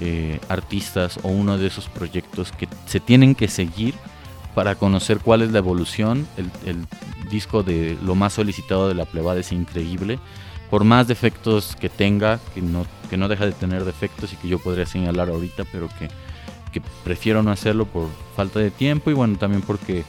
eh, 0.00 0.38
artistas 0.50 1.18
o 1.22 1.28
uno 1.28 1.56
de 1.56 1.66
esos 1.66 1.88
proyectos 1.88 2.52
que 2.52 2.68
se 2.84 3.00
tienen 3.00 3.34
que 3.34 3.48
seguir 3.48 3.94
para 4.54 4.76
conocer 4.76 5.18
cuál 5.18 5.42
es 5.42 5.50
la 5.52 5.58
evolución. 5.58 6.26
El, 6.36 6.50
el 6.66 6.86
disco 7.30 7.62
de 7.62 7.98
lo 8.02 8.14
más 8.14 8.34
solicitado 8.34 8.88
de 8.88 8.94
la 8.94 9.04
plebada 9.04 9.40
es 9.40 9.52
increíble. 9.52 10.18
Por 10.70 10.84
más 10.84 11.06
defectos 11.06 11.76
que 11.76 11.88
tenga, 11.88 12.40
que 12.54 12.62
no, 12.62 12.86
que 13.10 13.16
no 13.16 13.28
deja 13.28 13.46
de 13.46 13.52
tener 13.52 13.84
defectos 13.84 14.32
y 14.32 14.36
que 14.36 14.48
yo 14.48 14.58
podría 14.58 14.86
señalar 14.86 15.28
ahorita, 15.28 15.64
pero 15.70 15.88
que, 15.98 16.08
que 16.72 16.82
prefiero 17.04 17.42
no 17.42 17.50
hacerlo 17.50 17.86
por 17.86 18.08
falta 18.34 18.60
de 18.60 18.70
tiempo 18.70 19.10
y 19.10 19.14
bueno, 19.14 19.36
también 19.38 19.62
porque 19.62 20.04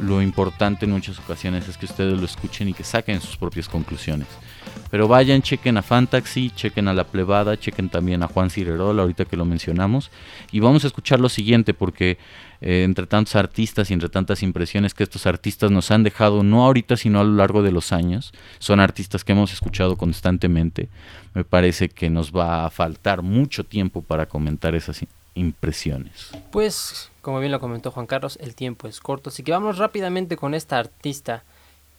lo 0.00 0.22
importante 0.22 0.84
en 0.84 0.92
muchas 0.92 1.18
ocasiones 1.18 1.68
es 1.68 1.76
que 1.76 1.86
ustedes 1.86 2.18
lo 2.18 2.24
escuchen 2.24 2.68
y 2.68 2.74
que 2.74 2.84
saquen 2.84 3.20
sus 3.20 3.36
propias 3.36 3.68
conclusiones. 3.68 4.28
Pero 4.90 5.08
vayan, 5.08 5.42
chequen 5.42 5.76
a 5.76 5.82
Fantasy, 5.82 6.50
chequen 6.54 6.88
a 6.88 6.94
La 6.94 7.04
Plebada, 7.04 7.58
chequen 7.58 7.88
también 7.88 8.22
a 8.22 8.28
Juan 8.28 8.50
Cirerol, 8.50 8.98
ahorita 9.00 9.24
que 9.24 9.36
lo 9.36 9.44
mencionamos. 9.44 10.10
Y 10.52 10.60
vamos 10.60 10.84
a 10.84 10.86
escuchar 10.86 11.20
lo 11.20 11.28
siguiente, 11.28 11.74
porque 11.74 12.18
eh, 12.60 12.84
entre 12.84 13.06
tantos 13.06 13.34
artistas 13.36 13.90
y 13.90 13.94
entre 13.94 14.08
tantas 14.08 14.42
impresiones 14.42 14.94
que 14.94 15.02
estos 15.02 15.26
artistas 15.26 15.70
nos 15.70 15.90
han 15.90 16.02
dejado, 16.02 16.42
no 16.42 16.64
ahorita, 16.64 16.96
sino 16.96 17.20
a 17.20 17.24
lo 17.24 17.34
largo 17.34 17.62
de 17.62 17.72
los 17.72 17.92
años, 17.92 18.32
son 18.58 18.80
artistas 18.80 19.24
que 19.24 19.32
hemos 19.32 19.52
escuchado 19.52 19.96
constantemente. 19.96 20.88
Me 21.34 21.44
parece 21.44 21.88
que 21.88 22.08
nos 22.08 22.32
va 22.32 22.64
a 22.64 22.70
faltar 22.70 23.22
mucho 23.22 23.64
tiempo 23.64 24.02
para 24.02 24.26
comentar 24.26 24.74
esas 24.74 25.04
impresiones. 25.34 26.30
Pues 26.52 27.10
como 27.24 27.40
bien 27.40 27.50
lo 27.50 27.58
comentó 27.58 27.90
Juan 27.90 28.06
Carlos, 28.06 28.38
el 28.40 28.54
tiempo 28.54 28.86
es 28.86 29.00
corto, 29.00 29.30
así 29.30 29.42
que 29.42 29.50
vamos 29.50 29.78
rápidamente 29.78 30.36
con 30.36 30.54
esta 30.54 30.78
artista 30.78 31.42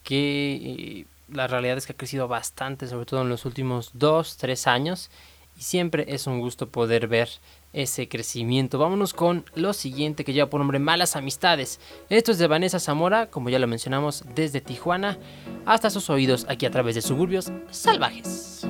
que 0.04 0.54
eh, 0.54 1.06
la 1.32 1.48
realidad 1.48 1.76
es 1.76 1.84
que 1.84 1.92
ha 1.92 1.96
crecido 1.96 2.28
bastante, 2.28 2.86
sobre 2.86 3.06
todo 3.06 3.22
en 3.22 3.28
los 3.28 3.44
últimos 3.44 3.90
dos, 3.92 4.36
tres 4.36 4.68
años, 4.68 5.10
y 5.58 5.62
siempre 5.62 6.04
es 6.08 6.28
un 6.28 6.38
gusto 6.38 6.68
poder 6.68 7.08
ver 7.08 7.28
ese 7.72 8.08
crecimiento. 8.08 8.78
Vámonos 8.78 9.14
con 9.14 9.44
lo 9.56 9.72
siguiente 9.72 10.24
que 10.24 10.32
lleva 10.32 10.48
por 10.48 10.60
nombre 10.60 10.78
Malas 10.78 11.16
Amistades. 11.16 11.80
Esto 12.08 12.30
es 12.30 12.38
de 12.38 12.46
Vanessa 12.46 12.78
Zamora, 12.78 13.26
como 13.26 13.50
ya 13.50 13.58
lo 13.58 13.66
mencionamos, 13.66 14.24
desde 14.36 14.60
Tijuana 14.60 15.18
hasta 15.64 15.90
sus 15.90 16.08
oídos 16.08 16.46
aquí 16.48 16.66
a 16.66 16.70
través 16.70 16.94
de 16.94 17.02
suburbios 17.02 17.50
salvajes. 17.70 18.64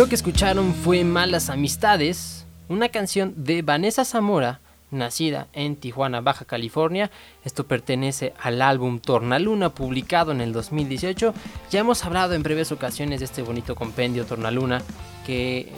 Lo 0.00 0.08
que 0.08 0.14
escucharon 0.14 0.72
fue 0.72 1.04
Malas 1.04 1.50
Amistades, 1.50 2.46
una 2.68 2.88
canción 2.88 3.34
de 3.36 3.60
Vanessa 3.60 4.06
Zamora, 4.06 4.60
nacida 4.90 5.48
en 5.52 5.76
Tijuana, 5.76 6.22
Baja 6.22 6.46
California. 6.46 7.10
Esto 7.44 7.66
pertenece 7.66 8.32
al 8.42 8.62
álbum 8.62 8.98
Tornaluna, 8.98 9.74
publicado 9.74 10.32
en 10.32 10.40
el 10.40 10.54
2018. 10.54 11.34
Ya 11.70 11.80
hemos 11.80 12.02
hablado 12.02 12.32
en 12.32 12.42
breves 12.42 12.72
ocasiones 12.72 13.20
de 13.20 13.26
este 13.26 13.42
bonito 13.42 13.74
compendio 13.74 14.24
Tornaluna, 14.24 14.80
que 15.26 15.58
eh, 15.58 15.68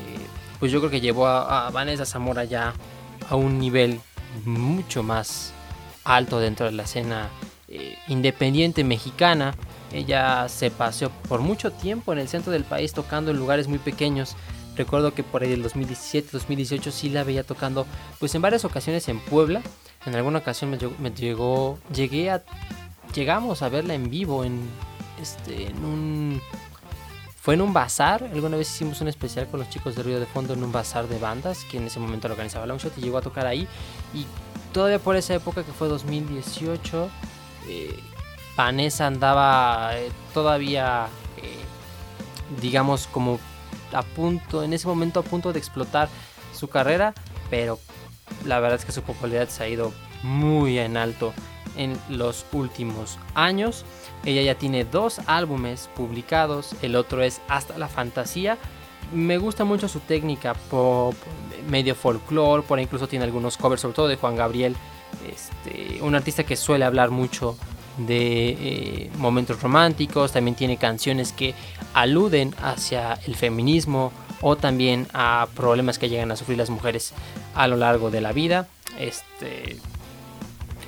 pues 0.60 0.70
yo 0.70 0.78
creo 0.78 0.92
que 0.92 1.00
llevó 1.00 1.26
a, 1.26 1.68
Vanessa 1.70 2.06
Zamora 2.06 2.44
ya 2.44 2.74
a 3.28 3.34
un 3.34 3.58
nivel 3.58 4.00
mucho 4.44 5.02
más 5.02 5.52
alto 6.04 6.38
dentro 6.38 6.66
de 6.66 6.72
la 6.72 6.84
escena 6.84 7.28
eh, 7.74 7.96
independiente 8.06 8.84
mexicana. 8.84 9.54
Ella 9.92 10.46
se 10.50 10.70
paseó 10.70 11.10
por 11.28 11.40
mucho 11.40 11.70
tiempo 11.72 12.12
en 12.12 12.18
el 12.18 12.28
centro 12.28 12.52
del 12.52 12.64
país 12.64 12.92
tocando 12.92 13.30
en 13.30 13.38
lugares 13.38 13.66
muy 13.66 13.78
pequeños. 13.78 14.36
Recuerdo 14.76 15.14
que 15.14 15.22
por 15.22 15.42
ahí 15.42 15.48
del 15.48 15.62
2017, 15.62 16.28
2018 16.32 16.90
sí 16.92 17.08
la 17.08 17.24
veía 17.24 17.44
tocando 17.44 17.86
pues 18.20 18.34
en 18.34 18.42
varias 18.42 18.66
ocasiones 18.66 19.08
en 19.08 19.20
Puebla. 19.20 19.62
En 20.04 20.14
alguna 20.14 20.40
ocasión 20.40 20.70
me 20.70 21.10
llegó, 21.10 21.78
llegué 21.94 22.30
a 22.30 22.42
llegamos 23.14 23.62
a 23.62 23.70
verla 23.70 23.94
en 23.94 24.10
vivo 24.10 24.44
en 24.44 24.68
este 25.20 25.68
en 25.68 25.82
un 25.82 26.42
fue 27.40 27.54
en 27.54 27.62
un 27.62 27.72
bazar, 27.72 28.22
alguna 28.22 28.56
vez 28.56 28.70
hicimos 28.70 29.00
un 29.00 29.08
especial 29.08 29.48
con 29.48 29.60
los 29.60 29.68
chicos 29.70 29.96
de 29.96 30.02
Río 30.02 30.20
de 30.20 30.26
Fondo 30.26 30.54
en 30.54 30.62
un 30.62 30.70
bazar 30.70 31.08
de 31.08 31.18
bandas 31.18 31.64
que 31.70 31.78
en 31.78 31.84
ese 31.84 31.98
momento 31.98 32.28
lo 32.28 32.34
organizaba 32.34 32.66
Longshot 32.66 32.96
y 32.98 33.00
llegó 33.00 33.18
a 33.18 33.22
tocar 33.22 33.46
ahí 33.46 33.66
y 34.14 34.26
todavía 34.72 34.98
por 34.98 35.16
esa 35.16 35.34
época 35.34 35.64
que 35.64 35.72
fue 35.72 35.88
2018 35.88 37.10
eh, 37.68 37.98
Vanessa 38.56 39.06
andaba 39.06 39.96
eh, 39.96 40.10
todavía, 40.34 41.08
eh, 41.38 42.60
digamos, 42.60 43.06
como 43.06 43.38
a 43.92 44.02
punto, 44.02 44.62
en 44.62 44.72
ese 44.72 44.86
momento 44.86 45.20
a 45.20 45.22
punto 45.22 45.52
de 45.52 45.58
explotar 45.58 46.08
su 46.54 46.68
carrera, 46.68 47.14
pero 47.50 47.78
la 48.44 48.60
verdad 48.60 48.78
es 48.78 48.84
que 48.84 48.92
su 48.92 49.02
popularidad 49.02 49.48
se 49.48 49.64
ha 49.64 49.68
ido 49.68 49.92
muy 50.22 50.78
en 50.78 50.96
alto 50.96 51.32
en 51.76 51.98
los 52.08 52.44
últimos 52.52 53.18
años. 53.34 53.84
Ella 54.24 54.42
ya 54.42 54.54
tiene 54.56 54.84
dos 54.84 55.20
álbumes 55.26 55.88
publicados, 55.96 56.74
el 56.82 56.96
otro 56.96 57.22
es 57.22 57.40
Hasta 57.48 57.78
la 57.78 57.88
Fantasía. 57.88 58.58
Me 59.12 59.38
gusta 59.38 59.64
mucho 59.64 59.88
su 59.88 60.00
técnica 60.00 60.54
pop, 60.54 61.14
medio 61.68 61.94
folclore, 61.94 62.62
por 62.62 62.80
incluso 62.80 63.08
tiene 63.08 63.24
algunos 63.24 63.56
covers, 63.56 63.82
sobre 63.82 63.94
todo 63.94 64.08
de 64.08 64.16
Juan 64.16 64.36
Gabriel, 64.36 64.76
este, 65.30 66.02
un 66.02 66.14
artista 66.14 66.44
que 66.44 66.56
suele 66.56 66.84
hablar 66.84 67.10
mucho 67.10 67.56
de 67.98 68.48
eh, 68.50 69.10
momentos 69.18 69.60
románticos, 69.60 70.32
también 70.32 70.54
tiene 70.54 70.76
canciones 70.76 71.32
que 71.32 71.54
aluden 71.94 72.54
hacia 72.62 73.14
el 73.26 73.36
feminismo 73.36 74.12
o 74.40 74.56
también 74.56 75.06
a 75.12 75.46
problemas 75.54 75.98
que 75.98 76.08
llegan 76.08 76.30
a 76.32 76.36
sufrir 76.36 76.58
las 76.58 76.70
mujeres 76.70 77.12
a 77.54 77.68
lo 77.68 77.76
largo 77.76 78.10
de 78.10 78.20
la 78.20 78.32
vida. 78.32 78.68
Este 78.98 79.78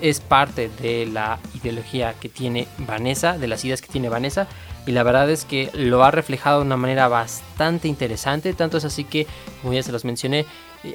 es 0.00 0.20
parte 0.20 0.70
de 0.80 1.06
la 1.06 1.38
ideología 1.54 2.14
que 2.14 2.28
tiene 2.28 2.66
Vanessa, 2.78 3.38
de 3.38 3.46
las 3.46 3.64
ideas 3.64 3.80
que 3.80 3.88
tiene 3.88 4.08
Vanessa, 4.08 4.48
y 4.86 4.92
la 4.92 5.02
verdad 5.02 5.30
es 5.30 5.44
que 5.44 5.70
lo 5.72 6.04
ha 6.04 6.10
reflejado 6.10 6.60
de 6.60 6.66
una 6.66 6.76
manera 6.76 7.08
bastante 7.08 7.88
interesante, 7.88 8.52
tanto 8.52 8.76
es 8.76 8.84
así 8.84 9.04
que, 9.04 9.26
como 9.62 9.72
ya 9.72 9.82
se 9.82 9.92
los 9.92 10.04
mencioné, 10.04 10.46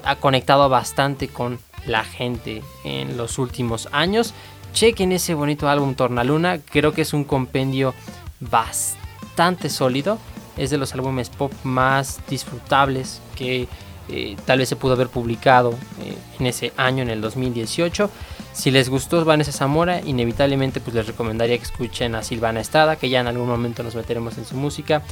ha 0.03 0.17
conectado 0.17 0.69
bastante 0.69 1.27
con 1.27 1.59
la 1.89 2.03
gente 2.03 2.61
en 2.83 3.17
los 3.17 3.37
últimos 3.37 3.89
años 3.91 4.33
chequen 4.73 5.11
ese 5.11 5.33
bonito 5.33 5.67
álbum 5.69 5.95
Tornaluna. 5.95 6.59
Creo 6.59 6.93
que 6.93 7.01
es 7.01 7.13
un 7.13 7.23
compendio 7.23 7.93
bastante 8.39 9.69
sólido. 9.69 10.17
Es 10.57 10.69
de 10.69 10.77
los 10.77 10.93
álbumes 10.93 11.29
pop 11.29 11.51
más 11.63 12.19
disfrutables 12.29 13.21
que 13.35 13.67
eh, 14.09 14.35
tal 14.45 14.59
vez 14.59 14.69
se 14.69 14.75
pudo 14.75 14.93
haber 14.93 15.07
publicado 15.07 15.71
eh, 16.01 16.17
en 16.39 16.47
ese 16.47 16.73
año, 16.77 17.03
en 17.03 17.09
el 17.09 17.21
2018. 17.21 18.09
Si 18.53 18.71
les 18.71 18.89
gustó 18.89 19.23
Vanessa 19.23 19.51
Zamora, 19.51 20.01
inevitablemente 20.01 20.81
pues 20.81 20.95
les 20.95 21.07
recomendaría 21.07 21.57
que 21.57 21.63
escuchen 21.63 22.15
a 22.15 22.23
Silvana 22.23 22.59
Estrada, 22.59 22.95
que 22.95 23.09
ya 23.09 23.21
en 23.21 23.27
algún 23.27 23.47
momento 23.47 23.83
nos 23.83 23.95
meteremos 23.95 24.37
en 24.37 24.45
su 24.45 24.55
música, 24.55 25.03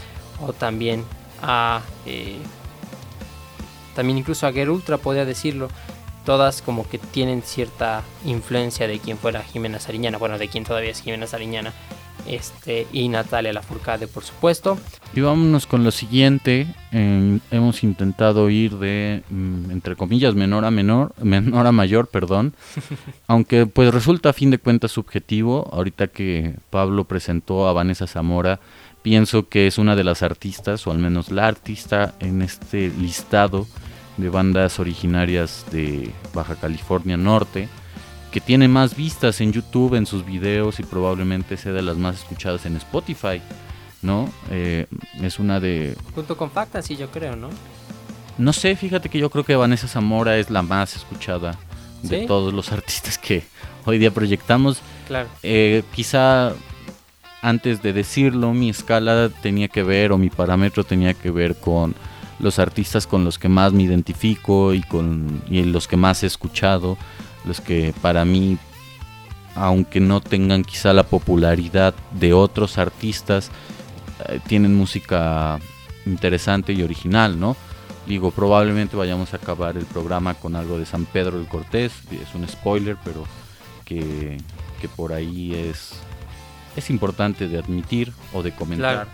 o 0.41 0.53
también 0.53 1.03
a... 1.41 1.81
Eh, 2.05 2.37
también 3.95 4.19
incluso 4.19 4.45
a 4.45 4.51
Get 4.51 4.67
Ultra, 4.67 4.99
podría 4.99 5.25
decirlo, 5.25 5.69
todas 6.27 6.61
como 6.61 6.85
que 6.89 6.97
tienen 6.97 7.41
cierta 7.41 8.03
influencia 8.25 8.85
de 8.85 8.99
quien 8.99 9.17
fuera 9.17 9.43
Jimena 9.43 9.79
Sariñana, 9.79 10.17
bueno, 10.17 10.37
de 10.37 10.49
quien 10.49 10.65
todavía 10.65 10.91
es 10.91 11.01
Jimena 11.01 11.25
Sariñana, 11.25 11.71
este, 12.27 12.85
y 12.91 13.07
Natalia 13.07 13.53
Lafourcade, 13.53 14.07
por 14.07 14.25
supuesto. 14.25 14.77
Y 15.15 15.21
vámonos 15.21 15.65
con 15.65 15.85
lo 15.85 15.91
siguiente, 15.91 16.67
hemos 16.91 17.81
intentado 17.81 18.49
ir 18.49 18.77
de, 18.77 19.23
mm, 19.29 19.71
entre 19.71 19.95
comillas, 19.95 20.35
menor 20.35 20.65
a 20.65 20.69
menor, 20.69 21.13
menor 21.23 21.65
a 21.65 21.71
mayor, 21.71 22.07
perdón, 22.07 22.53
aunque 23.27 23.65
pues 23.65 23.93
resulta 23.93 24.31
a 24.31 24.33
fin 24.33 24.51
de 24.51 24.57
cuentas 24.57 24.91
subjetivo, 24.91 25.69
ahorita 25.71 26.07
que 26.07 26.55
Pablo 26.69 27.05
presentó 27.05 27.69
a 27.69 27.71
Vanessa 27.71 28.05
Zamora, 28.05 28.59
pienso 29.01 29.47
que 29.47 29.65
es 29.65 29.77
una 29.77 29.95
de 29.95 30.03
las 30.03 30.23
artistas, 30.23 30.85
o 30.87 30.91
al 30.91 30.97
menos 30.97 31.31
la 31.31 31.47
artista 31.47 32.15
en 32.19 32.41
este 32.41 32.89
listado, 32.99 33.65
de 34.17 34.29
bandas 34.29 34.79
originarias 34.79 35.65
de 35.71 36.11
Baja 36.33 36.55
California 36.55 37.17
Norte, 37.17 37.69
que 38.31 38.41
tiene 38.41 38.67
más 38.67 38.95
vistas 38.95 39.41
en 39.41 39.53
YouTube 39.53 39.95
en 39.95 40.05
sus 40.05 40.25
videos 40.25 40.79
y 40.79 40.83
probablemente 40.83 41.57
sea 41.57 41.71
de 41.71 41.81
las 41.81 41.97
más 41.97 42.17
escuchadas 42.17 42.65
en 42.65 42.75
Spotify, 42.75 43.41
¿no? 44.01 44.29
Eh, 44.51 44.87
es 45.21 45.39
una 45.39 45.59
de... 45.59 45.95
Junto 46.13 46.35
con 46.35 46.51
Fantasy, 46.51 46.95
yo 46.95 47.09
creo, 47.09 47.35
¿no? 47.35 47.49
No 48.37 48.53
sé, 48.53 48.75
fíjate 48.75 49.09
que 49.09 49.19
yo 49.19 49.29
creo 49.29 49.43
que 49.43 49.55
Vanessa 49.55 49.87
Zamora 49.87 50.37
es 50.37 50.49
la 50.49 50.61
más 50.61 50.95
escuchada 50.95 51.57
de 52.03 52.27
todos 52.27 52.53
los 52.53 52.71
artistas 52.71 53.17
que 53.17 53.43
hoy 53.85 53.97
día 53.97 54.11
proyectamos. 54.11 54.81
Claro. 55.07 55.27
Eh, 55.41 55.83
quizá 55.95 56.53
antes 57.41 57.81
de 57.81 57.93
decirlo, 57.93 58.53
mi 58.53 58.69
escala 58.69 59.29
tenía 59.29 59.67
que 59.67 59.83
ver 59.83 60.11
o 60.11 60.17
mi 60.17 60.29
parámetro 60.29 60.83
tenía 60.83 61.13
que 61.13 61.31
ver 61.31 61.55
con 61.55 61.95
los 62.39 62.59
artistas 62.59 63.07
con 63.07 63.23
los 63.23 63.39
que 63.39 63.49
más 63.49 63.73
me 63.73 63.83
identifico 63.83 64.73
y 64.73 64.81
con 64.83 65.41
los 65.49 65.87
que 65.87 65.97
más 65.97 66.23
he 66.23 66.27
escuchado, 66.27 66.97
los 67.45 67.61
que 67.61 67.93
para 68.01 68.25
mí 68.25 68.57
aunque 69.57 69.99
no 69.99 70.21
tengan 70.21 70.63
quizá 70.63 70.93
la 70.93 71.03
popularidad 71.03 71.95
de 72.11 72.33
otros 72.33 72.77
artistas, 72.77 73.49
eh, 74.29 74.39
tienen 74.47 74.75
música 74.75 75.59
interesante 76.05 76.73
y 76.73 76.83
original, 76.83 77.39
¿no? 77.39 77.57
Digo, 78.05 78.31
probablemente 78.31 78.95
vayamos 78.95 79.33
a 79.33 79.37
acabar 79.37 79.75
el 79.75 79.85
programa 79.85 80.35
con 80.35 80.55
algo 80.55 80.77
de 80.77 80.85
San 80.85 81.05
Pedro 81.05 81.37
del 81.37 81.47
Cortés, 81.47 81.91
es 82.11 82.35
un 82.35 82.47
spoiler, 82.47 82.97
pero 83.03 83.25
que, 83.83 84.37
por 84.95 85.11
ahí 85.11 85.53
es, 85.53 85.93
es 86.75 86.89
importante 86.89 87.47
de 87.47 87.57
admitir 87.57 88.13
o 88.33 88.43
de 88.43 88.53
comentar 88.53 89.07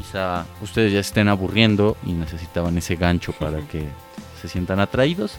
quizá 0.00 0.46
ustedes 0.62 0.92
ya 0.92 1.00
estén 1.00 1.28
aburriendo 1.28 1.96
y 2.06 2.12
necesitaban 2.12 2.76
ese 2.78 2.96
gancho 2.96 3.32
para 3.32 3.60
que 3.60 3.84
se 4.40 4.48
sientan 4.48 4.80
atraídos. 4.80 5.34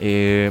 Eh, 0.00 0.50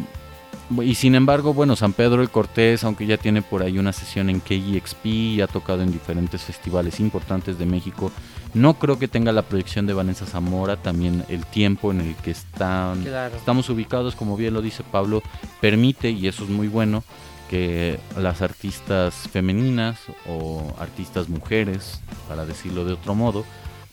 y 0.82 0.96
sin 0.96 1.15
embargo, 1.15 1.54
bueno, 1.54 1.76
San 1.76 1.94
Pedro 1.94 2.22
el 2.22 2.30
Cortés, 2.30 2.84
aunque 2.84 3.06
ya 3.06 3.18
tiene 3.18 3.42
por 3.42 3.63
ahí 3.63 3.80
una 3.80 3.94
sesión 3.94 4.30
en 4.30 4.39
KEXP 4.39 5.06
y 5.06 5.42
ha 5.42 5.48
tocado 5.48 5.82
en 5.82 5.92
diferentes 5.92 6.42
festivales 6.42 7.00
importantes 7.00 7.58
de 7.58 7.65
México, 7.65 8.12
no 8.54 8.76
creo 8.76 9.00
que 9.00 9.08
tenga 9.08 9.32
la 9.32 9.44
proyección 9.44 9.88
de 9.88 9.94
Vanessa 9.94 10.26
Zamora, 10.26 10.78
también 10.78 11.24
el 11.28 11.46
tiempo 11.46 11.92
en 11.92 12.02
el 12.02 12.15
que 12.15 12.32
están, 12.32 13.06
estamos 13.36 13.70
ubicados, 13.70 14.15
como 14.15 14.38
bien 14.38 14.54
lo 14.54 14.62
dice 14.62 14.84
Pablo, 14.84 15.24
permite, 15.60 16.12
y 16.12 16.28
eso 16.28 16.44
es 16.44 16.50
muy 16.50 16.68
bueno, 16.68 17.04
que 17.50 18.00
las 18.18 18.42
artistas 18.42 19.16
femeninas 19.16 20.00
o 20.28 20.74
artistas 20.80 21.30
mujeres, 21.30 22.00
para 22.28 22.46
decirlo 22.46 22.86
de 22.86 22.94
otro 22.94 23.16
modo, 23.16 23.44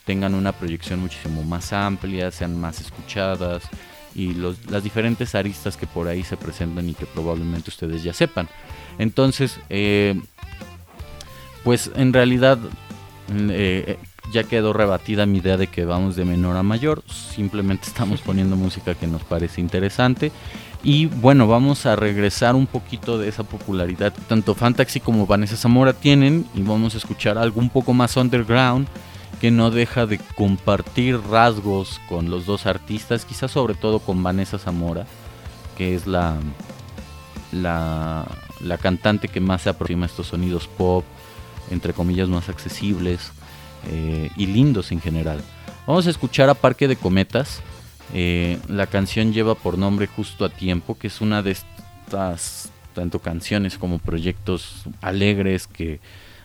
tengan 0.05 0.35
una 0.35 0.53
proyección 0.53 1.01
muchísimo 1.01 1.42
más 1.42 1.73
amplia, 1.73 2.31
sean 2.31 2.61
más 2.61 2.81
escuchadas 2.81 3.64
y 4.14 4.35
las 4.35 4.83
diferentes 4.83 5.35
aristas 5.35 5.77
que 5.77 5.87
por 5.87 6.07
ahí 6.07 6.23
se 6.23 6.37
presentan 6.37 6.88
y 6.88 6.95
que 6.95 7.07
probablemente 7.07 7.71
ustedes 7.71 8.03
ya 8.03 8.12
sepan. 8.12 8.49
Entonces, 8.99 9.59
eh, 9.69 10.21
pues 11.64 11.90
en 11.97 12.12
realidad 12.12 12.59
eh, 13.31 13.99
ya 14.33 14.45
quedó 14.45 14.73
rebatida 14.73 15.27
mi 15.27 15.38
idea 15.38 15.57
de 15.57 15.66
que 15.66 15.85
vamos 15.85 16.16
de 16.16 16.25
menor 16.25 16.57
a 16.57 16.62
mayor, 16.62 17.03
simplemente 17.09 17.88
estamos 17.88 18.21
poniendo 18.25 18.57
música 18.57 18.95
que 18.95 19.07
nos 19.07 19.25
parece 19.25 19.61
interesante 19.61 20.31
y 20.83 21.07
bueno, 21.07 21.47
vamos 21.47 21.87
a 21.87 21.97
regresar 21.97 22.55
un 22.55 22.67
poquito 22.67 23.19
de 23.19 23.29
esa 23.29 23.45
popularidad 23.45 24.12
que 24.12 24.21
tanto 24.23 24.55
Fantasy 24.55 25.01
como 25.01 25.27
Vanessa 25.27 25.57
Zamora 25.57 25.93
tienen 25.93 26.47
y 26.55 26.62
vamos 26.62 26.95
a 26.95 26.99
escuchar 26.99 27.39
algo 27.39 27.61
un 27.61 27.71
poco 27.71 27.93
más 27.93 28.17
underground 28.17 28.87
que 29.41 29.51
no 29.51 29.71
deja 29.71 30.07
de 30.07 30.19
compartir 30.19 31.21
rasgos 31.29 32.01
con 32.09 32.31
los 32.31 32.47
dos 32.47 32.67
artistas, 32.67 33.25
quizás 33.25 33.51
sobre 33.51 33.75
todo 33.75 33.99
con 33.99 34.23
Vanessa 34.23 34.59
Zamora, 34.59 35.07
que 35.77 35.95
es 35.95 36.07
la, 36.07 36.37
la, 37.53 38.27
la 38.61 38.79
cantante 38.79 39.29
que 39.29 39.41
más 39.41 39.62
se 39.62 39.71
aproxima 39.71 40.07
a 40.07 40.09
estos 40.09 40.29
sonidos 40.29 40.69
pop, 40.69 41.05
entre 41.71 41.93
comillas 41.93 42.29
más 42.29 42.49
accesibles 42.49 43.33
eh, 43.89 44.31
y 44.37 44.47
lindos 44.47 44.93
en 44.93 45.01
general. 45.01 45.43
Vamos 45.87 46.07
a 46.07 46.11
escuchar 46.11 46.49
a 46.49 46.55
Parque 46.55 46.89
de 46.89 46.97
Cometas. 46.97 47.61
Eh, 48.14 48.59
la 48.69 48.87
canción 48.87 49.33
lleva 49.33 49.55
por 49.55 49.79
nombre 49.79 50.07
Justo 50.07 50.45
a 50.45 50.49
Tiempo, 50.49 50.99
que 50.99 51.09
es 51.09 51.21
una 51.21 51.42
de 51.42 51.53
estas 51.53 52.71
tanto 52.95 53.19
canciones 53.19 53.77
como 53.77 53.99
proyectos 53.99 54.85
alegres 55.03 55.66
que 55.66 56.01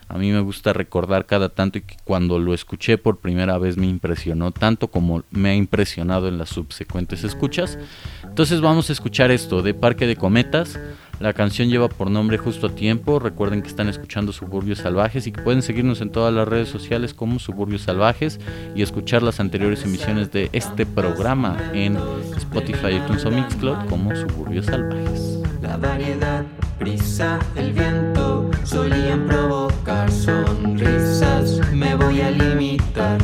a 0.10 0.18
mí 0.18 0.30
me 0.30 0.42
gusta 0.42 0.74
recordar 0.74 1.26
cada 1.26 1.48
tanto 1.48 1.78
y 1.78 1.82
que 1.82 1.96
cuando 2.04 2.38
lo 2.38 2.54
escuché 2.54 2.98
por 2.98 3.20
primera 3.20 3.58
vez 3.58 3.78
me 3.78 3.88
impresionó 3.88 4.52
tanto 4.52 4.90
como 4.90 5.24
me 5.32 5.52
ha 5.52 5.56
impresionado 5.56 6.28
en 6.28 6.38
las 6.38 6.50
subsecuentes 6.50 7.24
escuchas. 7.24 7.80
Entonces 8.24 8.60
vamos 8.60 8.90
a 8.90 8.94
escuchar 8.94 9.32
esto 9.32 9.62
de 9.62 9.74
Parque 9.74 10.08
de 10.08 10.18
Cometas. 10.18 10.78
La 11.22 11.34
canción 11.34 11.70
lleva 11.70 11.88
por 11.88 12.10
nombre 12.10 12.40
Justo 12.40 12.66
a 12.66 12.70
Tiempo. 12.74 13.20
Recuerden 13.20 13.62
que 13.62 13.68
están 13.68 13.88
escuchando 13.88 14.34
Suburbios 14.34 14.80
Salvajes 14.80 15.28
y 15.28 15.32
que 15.32 15.40
pueden 15.44 15.62
seguirnos 15.62 16.02
en 16.02 16.10
todas 16.10 16.34
las 16.34 16.48
redes 16.48 16.68
sociales 16.68 17.14
como 17.14 17.38
Suburbios 17.38 17.84
Salvajes 17.84 18.40
y 18.74 18.82
escuchar 18.82 19.22
las 19.22 19.40
anteriores 19.40 19.84
emisiones 19.84 20.32
de 20.32 20.50
este 20.52 20.88
programa 20.88 21.60
en 21.76 21.96
Spotify, 22.38 22.96
iTunes 22.96 23.24
o 23.26 23.30
Mixcloud 23.30 23.86
como 23.88 24.16
Suburbios 24.16 24.66
Salvajes. 24.66 25.38
La 25.62 25.78
variedad, 25.78 26.44
brisa, 26.80 27.38
el 27.56 27.72
viento 27.72 28.50
solían 28.64 29.28
provocar 29.28 30.12
sonrisas. 30.12 31.62
Me 31.72 31.94
voy 31.94 32.22
a 32.22 32.32
limitar 32.32 33.20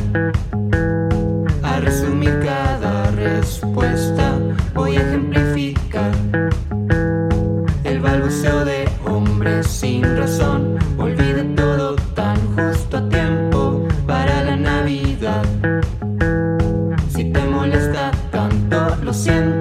a 1.63 1.79
resumir 1.79 2.41
cada 2.45 3.09
respuesta. 3.09 4.37
Voy 4.75 4.97
a 4.97 5.01
ejemplificar 5.01 6.11
sin 9.87 10.03
razón. 10.17 10.77
Olvide 10.97 11.43
todo 11.55 11.95
tan 12.13 12.37
justo 12.55 12.97
a 12.97 13.09
tiempo 13.09 13.87
para 14.05 14.43
la 14.43 14.55
Navidad. 14.57 15.45
Si 17.13 17.23
te 17.33 17.41
molesta 17.55 18.11
tanto, 18.31 18.77
lo 19.05 19.13
siento, 19.13 19.56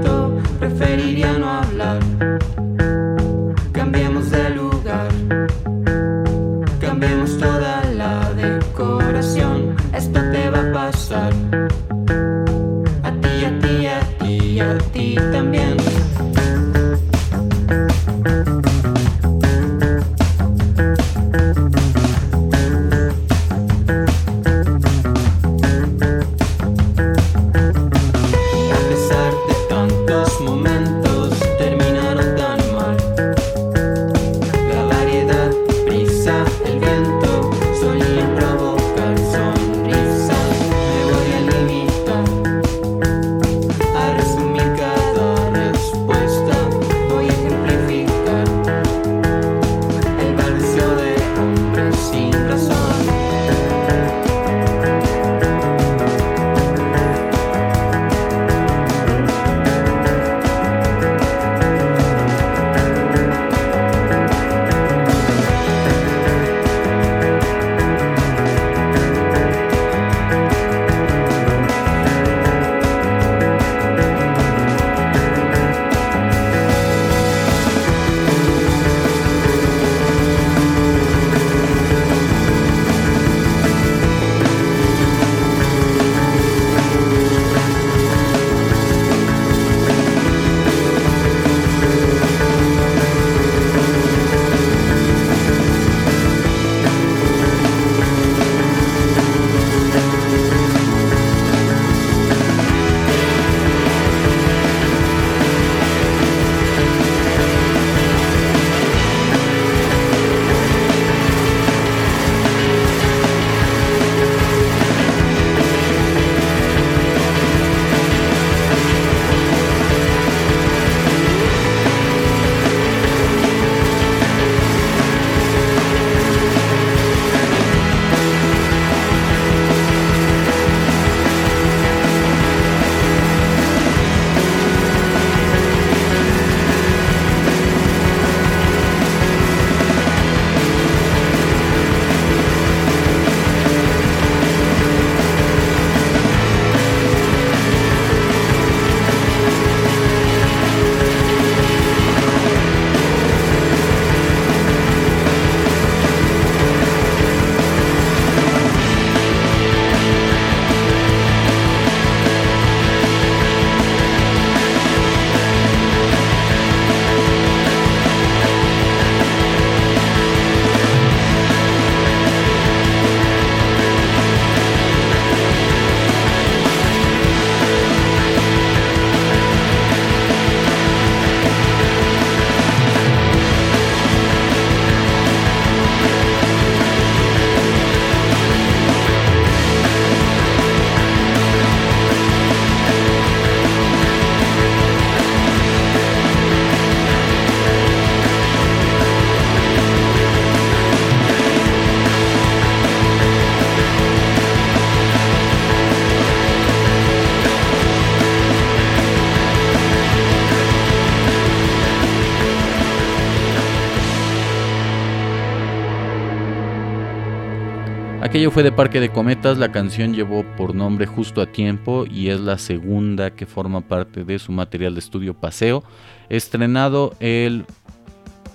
Aquello 218.26 218.50
fue 218.50 218.64
de 218.64 218.72
Parque 218.72 218.98
de 218.98 219.08
Cometas, 219.08 219.56
la 219.56 219.70
canción 219.70 220.12
llevó 220.12 220.42
por 220.56 220.74
nombre 220.74 221.06
Justo 221.06 221.40
a 221.40 221.46
Tiempo 221.46 222.06
y 222.10 222.30
es 222.30 222.40
la 222.40 222.58
segunda 222.58 223.30
que 223.30 223.46
forma 223.46 223.82
parte 223.82 224.24
de 224.24 224.40
su 224.40 224.50
material 224.50 224.94
de 224.94 224.98
estudio 224.98 225.32
Paseo, 225.32 225.84
estrenado 226.28 227.14
el, 227.20 227.66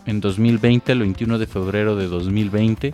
en 0.05 0.19
2020, 0.19 0.91
el 0.91 0.99
21 0.99 1.39
de 1.39 1.47
febrero 1.47 1.95
de 1.95 2.07
2020. 2.07 2.93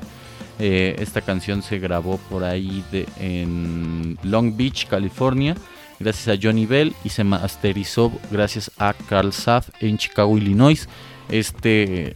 Eh, 0.60 0.96
esta 1.00 1.22
canción 1.22 1.63
se 1.63 1.80
grabó 1.80 2.20
por 2.30 2.44
ahí 2.44 2.84
de, 2.92 3.08
en 3.20 4.20
Long 4.22 4.56
Beach, 4.56 4.86
California, 4.86 5.56
gracias 6.00 6.38
a 6.38 6.40
Johnny 6.40 6.68
Bell 6.68 6.94
y 7.04 7.10
se 7.10 7.24
masterizó 7.24 8.12
gracias 8.30 8.70
a 8.78 8.94
Carl 8.94 9.34
Saff 9.34 9.70
en 9.80 9.98
Chicago, 9.98 10.38
Illinois. 10.38 10.88
Este 11.28 12.16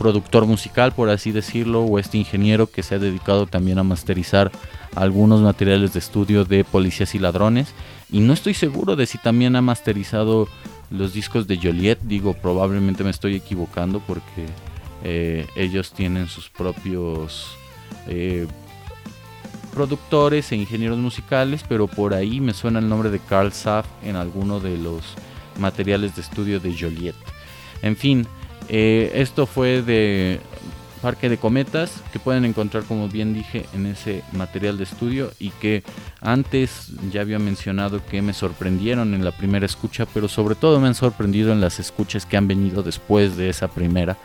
productor 0.00 0.46
musical, 0.46 0.92
por 0.92 1.10
así 1.10 1.30
decirlo, 1.30 1.82
o 1.82 1.98
este 1.98 2.16
ingeniero 2.16 2.70
que 2.70 2.82
se 2.82 2.94
ha 2.94 2.98
dedicado 2.98 3.46
también 3.46 3.78
a 3.78 3.82
masterizar 3.82 4.50
algunos 4.96 5.42
materiales 5.42 5.92
de 5.92 5.98
estudio 5.98 6.46
de 6.46 6.64
policías 6.64 7.14
y 7.14 7.18
ladrones. 7.18 7.74
Y 8.10 8.20
no 8.20 8.32
estoy 8.32 8.54
seguro 8.54 8.96
de 8.96 9.04
si 9.04 9.18
también 9.18 9.56
ha 9.56 9.60
masterizado 9.60 10.48
los 10.90 11.12
discos 11.12 11.46
de 11.46 11.58
Joliet. 11.58 11.98
Digo, 12.00 12.32
probablemente 12.32 13.04
me 13.04 13.10
estoy 13.10 13.36
equivocando 13.36 14.00
porque 14.00 14.46
eh, 15.04 15.46
ellos 15.54 15.92
tienen 15.92 16.28
sus 16.28 16.48
propios 16.48 17.54
eh, 18.08 18.46
productores 19.74 20.50
e 20.50 20.56
ingenieros 20.56 20.98
musicales, 20.98 21.62
pero 21.68 21.86
por 21.86 22.14
ahí 22.14 22.40
me 22.40 22.54
suena 22.54 22.78
el 22.78 22.88
nombre 22.88 23.10
de 23.10 23.18
Carl 23.18 23.52
Saff 23.52 23.86
en 24.02 24.16
alguno 24.16 24.60
de 24.60 24.78
los 24.78 25.02
materiales 25.58 26.16
de 26.16 26.22
estudio 26.22 26.58
de 26.58 26.74
Joliet. 26.74 27.14
En 27.82 27.96
fin, 27.96 28.26
eh, 28.72 29.10
esto 29.16 29.46
fue 29.46 29.82
de 29.82 30.38
Parque 31.02 31.28
de 31.28 31.38
Cometas, 31.38 32.04
que 32.12 32.20
pueden 32.20 32.44
encontrar, 32.44 32.84
como 32.84 33.08
bien 33.08 33.34
dije, 33.34 33.66
en 33.74 33.86
ese 33.86 34.22
material 34.30 34.78
de 34.78 34.84
estudio 34.84 35.32
y 35.40 35.50
que 35.50 35.82
antes 36.20 36.92
ya 37.10 37.22
había 37.22 37.40
mencionado 37.40 38.00
que 38.06 38.22
me 38.22 38.32
sorprendieron 38.32 39.12
en 39.12 39.24
la 39.24 39.32
primera 39.32 39.66
escucha, 39.66 40.06
pero 40.14 40.28
sobre 40.28 40.54
todo 40.54 40.78
me 40.78 40.86
han 40.86 40.94
sorprendido 40.94 41.52
en 41.52 41.60
las 41.60 41.80
escuchas 41.80 42.26
que 42.26 42.36
han 42.36 42.46
venido 42.46 42.84
después 42.84 43.36
de 43.36 43.48
esa 43.48 43.66
primera 43.66 44.16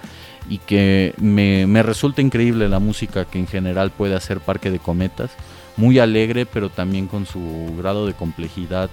y 0.47 0.59
que 0.59 1.15
me, 1.17 1.65
me 1.65 1.81
resulta 1.81 2.21
increíble 2.21 2.69
la 2.69 2.77
música 2.77 3.25
que 3.25 3.39
en 3.39 3.47
general 3.47 3.89
puede 3.89 4.13
hacer 4.13 4.41
Parque 4.41 4.69
de 4.69 4.77
Cometas, 4.77 5.31
muy 5.75 5.97
alegre, 5.97 6.45
pero 6.45 6.69
también 6.69 7.07
con 7.07 7.25
su 7.25 7.73
grado 7.79 8.05
de 8.05 8.13
complejidad 8.13 8.91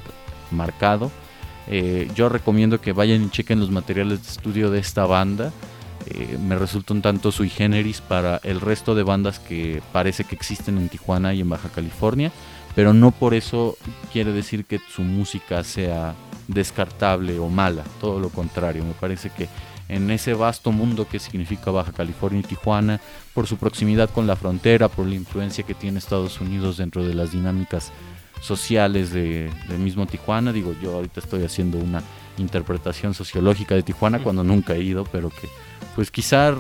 marcado 0.51 1.11
eh, 1.68 2.11
yo 2.14 2.29
recomiendo 2.29 2.81
que 2.81 2.92
vayan 2.92 3.25
y 3.25 3.31
chequen 3.31 3.61
los 3.61 3.70
materiales 3.70 4.22
de 4.22 4.29
estudio 4.29 4.70
de 4.70 4.81
esta 4.81 5.07
banda. 5.07 5.53
Eh, 6.07 6.37
me 6.44 6.57
resulta 6.57 6.94
un 6.94 7.03
tanto 7.03 7.31
sui 7.31 7.48
generis 7.48 8.01
para 8.01 8.40
el 8.42 8.61
resto 8.61 8.94
de 8.94 9.05
bandas 9.05 9.38
que 9.38 9.83
parece 9.92 10.25
que 10.25 10.35
existen 10.35 10.79
en 10.79 10.88
Tijuana 10.88 11.33
y 11.33 11.40
en 11.40 11.48
Baja 11.48 11.68
California, 11.68 12.33
pero 12.75 12.92
no 12.92 13.12
por 13.12 13.35
eso 13.35 13.77
quiere 14.12 14.33
decir 14.33 14.64
que 14.64 14.81
su 14.81 15.03
música 15.03 15.62
sea 15.62 16.14
descartable 16.48 17.38
o 17.38 17.48
mala, 17.48 17.85
todo 18.01 18.18
lo 18.18 18.31
contrario, 18.31 18.85
me 18.85 18.94
parece 18.94 19.31
que 19.31 19.48
en 19.88 20.11
ese 20.11 20.35
vasto 20.35 20.72
mundo 20.72 21.07
que 21.07 21.18
significa 21.18 21.70
Baja 21.70 21.92
California 21.92 22.40
y 22.40 22.44
Tijuana, 22.44 23.01
por 23.35 23.46
su 23.46 23.57
proximidad 23.57 24.11
con 24.11 24.27
la 24.27 24.37
frontera, 24.37 24.88
por 24.88 25.07
la 25.07 25.14
influencia 25.14 25.64
que 25.64 25.75
tiene 25.75 25.98
Estados 25.98 26.40
Unidos 26.40 26.79
dentro 26.79 27.05
de 27.05 27.14
las 27.14 27.33
dinámicas 27.33 27.92
sociales 28.43 29.13
de, 29.13 29.51
mismo 29.79 30.07
Tijuana. 30.07 30.53
Digo, 30.53 30.75
yo 30.83 30.95
ahorita 30.97 31.21
estoy 31.21 31.45
haciendo 31.45 31.79
una 31.79 32.03
interpretación 32.37 33.15
sociológica 33.15 33.75
de 33.75 33.83
Tijuana 33.83 34.23
cuando 34.23 34.45
nunca 34.45 34.75
he 34.75 34.83
ido, 34.83 35.05
pero 35.05 35.31
que 35.31 35.49
pues 35.95 36.11
quizá 36.11 36.55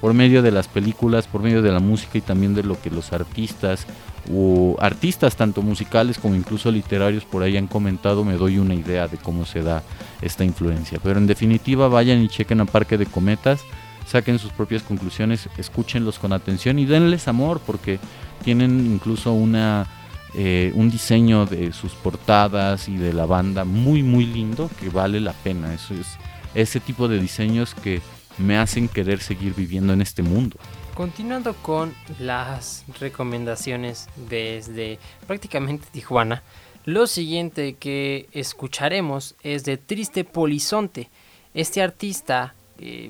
por 0.00 0.12
medio 0.12 0.42
de 0.42 0.50
las 0.50 0.68
películas, 0.68 1.26
por 1.26 1.42
medio 1.42 1.62
de 1.62 1.72
la 1.72 1.80
música 1.80 2.18
y 2.18 2.20
también 2.20 2.54
de 2.54 2.62
lo 2.62 2.80
que 2.80 2.90
los 2.90 3.12
artistas 3.12 3.86
o 4.32 4.76
artistas 4.80 5.36
tanto 5.36 5.62
musicales 5.62 6.18
como 6.18 6.34
incluso 6.34 6.70
literarios 6.70 7.24
por 7.24 7.42
ahí 7.42 7.56
han 7.56 7.66
comentado, 7.66 8.24
me 8.24 8.34
doy 8.34 8.58
una 8.58 8.74
idea 8.74 9.06
de 9.06 9.18
cómo 9.18 9.44
se 9.44 9.62
da 9.62 9.82
esta 10.20 10.44
influencia. 10.44 10.98
Pero 11.02 11.18
en 11.18 11.26
definitiva 11.26 11.88
vayan 11.88 12.22
y 12.22 12.28
chequen 12.28 12.60
a 12.60 12.64
Parque 12.64 12.98
de 12.98 13.06
Cometas, 13.06 13.62
saquen 14.06 14.38
sus 14.38 14.52
propias 14.52 14.82
conclusiones, 14.82 15.48
escúchenlos 15.58 16.18
con 16.18 16.32
atención 16.32 16.78
y 16.78 16.86
denles 16.86 17.28
amor 17.28 17.60
porque 17.64 17.98
tienen 18.42 18.86
incluso 18.86 19.32
una 19.32 19.86
eh, 20.36 20.72
un 20.74 20.90
diseño 20.90 21.46
de 21.46 21.72
sus 21.72 21.92
portadas 21.92 22.88
y 22.88 22.96
de 22.96 23.12
la 23.12 23.26
banda 23.26 23.64
muy 23.64 24.02
muy 24.02 24.26
lindo 24.26 24.70
que 24.80 24.88
vale 24.88 25.20
la 25.20 25.32
pena. 25.32 25.72
Eso 25.72 25.94
es 25.94 26.06
ese 26.54 26.80
tipo 26.80 27.08
de 27.08 27.20
diseños 27.20 27.74
que 27.74 28.00
me 28.38 28.58
hacen 28.58 28.88
querer 28.88 29.20
seguir 29.20 29.54
viviendo 29.54 29.92
en 29.92 30.00
este 30.00 30.22
mundo. 30.22 30.56
Continuando 30.94 31.54
con 31.54 31.94
las 32.18 32.84
recomendaciones 33.00 34.08
desde 34.28 34.98
prácticamente 35.26 35.86
Tijuana, 35.90 36.42
lo 36.84 37.06
siguiente 37.06 37.74
que 37.74 38.28
escucharemos 38.32 39.36
es 39.42 39.64
de 39.64 39.76
Triste 39.76 40.24
Polizonte. 40.24 41.10
Este 41.54 41.82
artista 41.82 42.54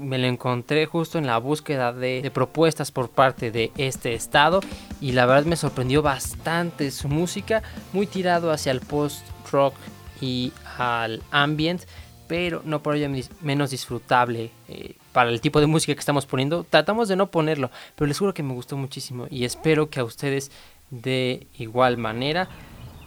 me 0.00 0.18
lo 0.18 0.26
encontré 0.26 0.86
justo 0.86 1.18
en 1.18 1.26
la 1.26 1.38
búsqueda 1.38 1.92
de, 1.92 2.30
propuestas 2.32 2.92
por 2.92 3.10
parte 3.10 3.50
de 3.50 3.72
este 3.76 4.14
estado 4.14 4.60
y 5.00 5.12
la 5.12 5.26
verdad 5.26 5.44
me 5.46 5.56
sorprendió 5.56 6.02
bastante 6.02 6.90
su 6.90 7.08
música, 7.08 7.62
muy 7.92 8.06
tirado 8.06 8.52
hacia 8.52 8.72
el 8.72 8.80
post-rock 8.80 9.74
y 10.20 10.52
al 10.78 11.22
ambient, 11.30 11.82
pero 12.28 12.62
no 12.64 12.82
por 12.82 12.96
ello 12.96 13.08
menos 13.40 13.70
disfrutable 13.70 14.50
eh, 14.68 14.94
para 15.12 15.30
el 15.30 15.40
tipo 15.40 15.60
de 15.60 15.66
música 15.66 15.94
que 15.94 16.00
estamos 16.00 16.26
poniendo. 16.26 16.64
Tratamos 16.64 17.08
de 17.08 17.16
no 17.16 17.30
ponerlo, 17.30 17.70
pero 17.96 18.06
les 18.06 18.18
juro 18.18 18.32
que 18.32 18.42
me 18.42 18.54
gustó 18.54 18.76
muchísimo 18.76 19.26
y 19.28 19.44
espero 19.44 19.90
que 19.90 20.00
a 20.00 20.04
ustedes 20.04 20.50
de 20.90 21.46
igual 21.58 21.98
manera. 21.98 22.48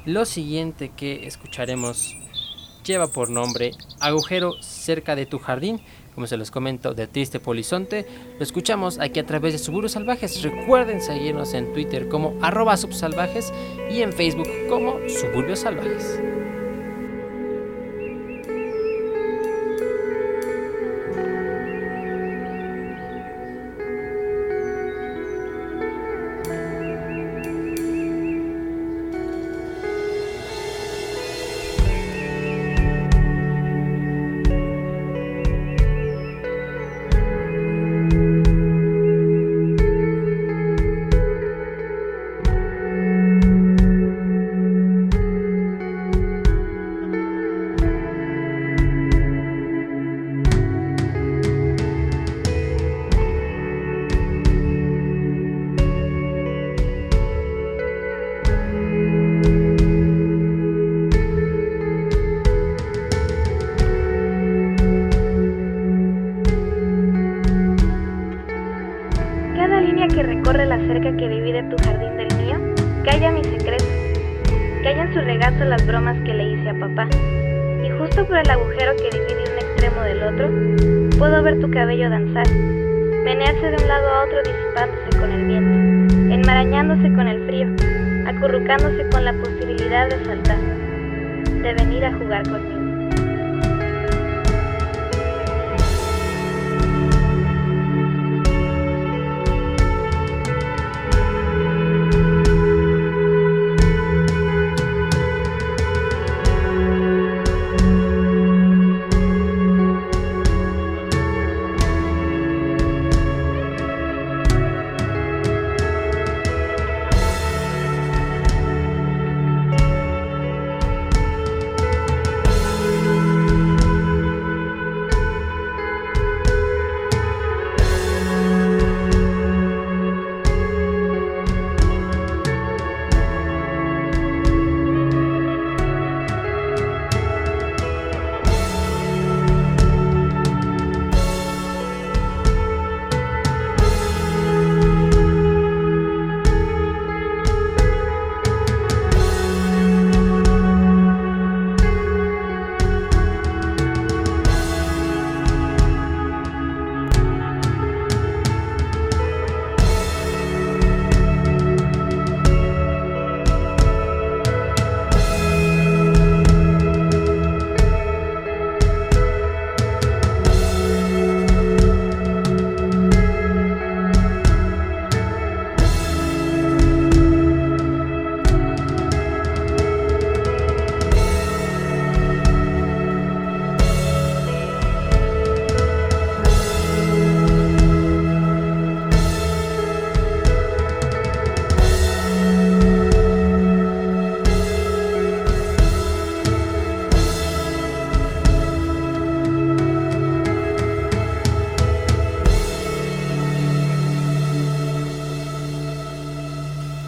Lo 0.06 0.26
siguiente 0.26 0.92
que 0.96 1.28
escucharemos 1.28 2.16
lleva 2.86 3.08
por 3.08 3.30
nombre 3.30 3.72
Agujero 4.00 4.54
cerca 4.62 5.16
de 5.16 5.26
tu 5.26 5.40
jardín 5.40 5.82
como 6.18 6.26
se 6.26 6.36
los 6.36 6.50
comento, 6.50 6.96
de 6.96 7.06
Triste 7.06 7.40
Polizonte. 7.40 8.08
Lo 8.40 8.44
escuchamos 8.44 8.98
aquí 8.98 9.20
a 9.20 9.26
través 9.28 9.54
de 9.54 9.60
Suburbios 9.60 9.92
Salvajes. 9.92 10.42
Recuerden 10.42 11.00
seguirnos 11.00 11.54
en 11.54 11.72
Twitter 11.74 12.08
como 12.08 12.34
arroba 12.42 12.76
subsalvajes 12.76 13.54
y 13.92 14.02
en 14.02 14.12
Facebook 14.12 14.48
como 14.68 14.96
Suburbios 15.08 15.60
Salvajes. 15.60 16.20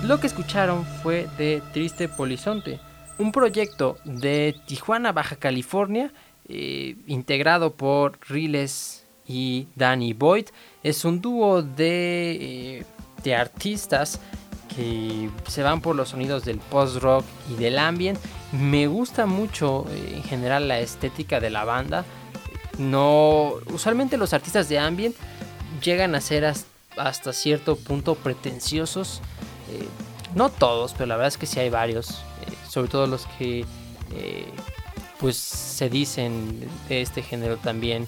Lo 0.09 0.19
que 0.19 0.25
escucharon 0.25 0.87
fue 1.03 1.27
de 1.37 1.61
Triste 1.71 2.09
Polizonte, 2.09 2.79
un 3.19 3.31
proyecto 3.31 3.99
de 4.05 4.55
Tijuana, 4.65 5.11
Baja 5.11 5.35
California, 5.35 6.11
eh, 6.47 6.95
integrado 7.05 7.75
por 7.75 8.17
Riles 8.27 9.05
y 9.27 9.67
Danny 9.75 10.13
Boyd. 10.13 10.47
Es 10.81 11.05
un 11.05 11.21
dúo 11.21 11.61
de, 11.61 12.31
eh, 12.79 12.85
de 13.23 13.35
artistas 13.35 14.19
que 14.75 15.29
se 15.47 15.61
van 15.61 15.79
por 15.79 15.95
los 15.95 16.09
sonidos 16.09 16.43
del 16.43 16.57
post-rock 16.57 17.23
y 17.51 17.61
del 17.61 17.77
ambient. 17.77 18.17
Me 18.51 18.87
gusta 18.87 19.27
mucho 19.27 19.85
eh, 19.91 20.13
en 20.15 20.23
general 20.23 20.67
la 20.67 20.79
estética 20.79 21.39
de 21.39 21.51
la 21.51 21.65
banda. 21.65 22.03
No, 22.79 23.53
usualmente 23.71 24.17
los 24.17 24.33
artistas 24.33 24.69
de 24.69 24.79
ambient 24.79 25.15
llegan 25.83 26.15
a 26.15 26.21
ser 26.21 26.51
hasta 26.97 27.31
cierto 27.31 27.75
punto 27.75 28.15
pretenciosos. 28.15 29.21
Eh, 29.71 29.87
no 30.35 30.49
todos, 30.49 30.93
pero 30.93 31.07
la 31.07 31.15
verdad 31.15 31.29
es 31.29 31.37
que 31.37 31.45
sí 31.45 31.59
hay 31.59 31.69
varios. 31.69 32.09
eh, 32.11 32.53
sobre 32.67 32.89
todo 32.89 33.07
los 33.07 33.25
que 33.37 33.65
eh, 34.13 34.45
pues 35.19 35.35
se 35.37 35.89
dicen 35.89 36.69
de 36.87 37.01
este 37.01 37.21
género 37.21 37.57
también 37.57 38.07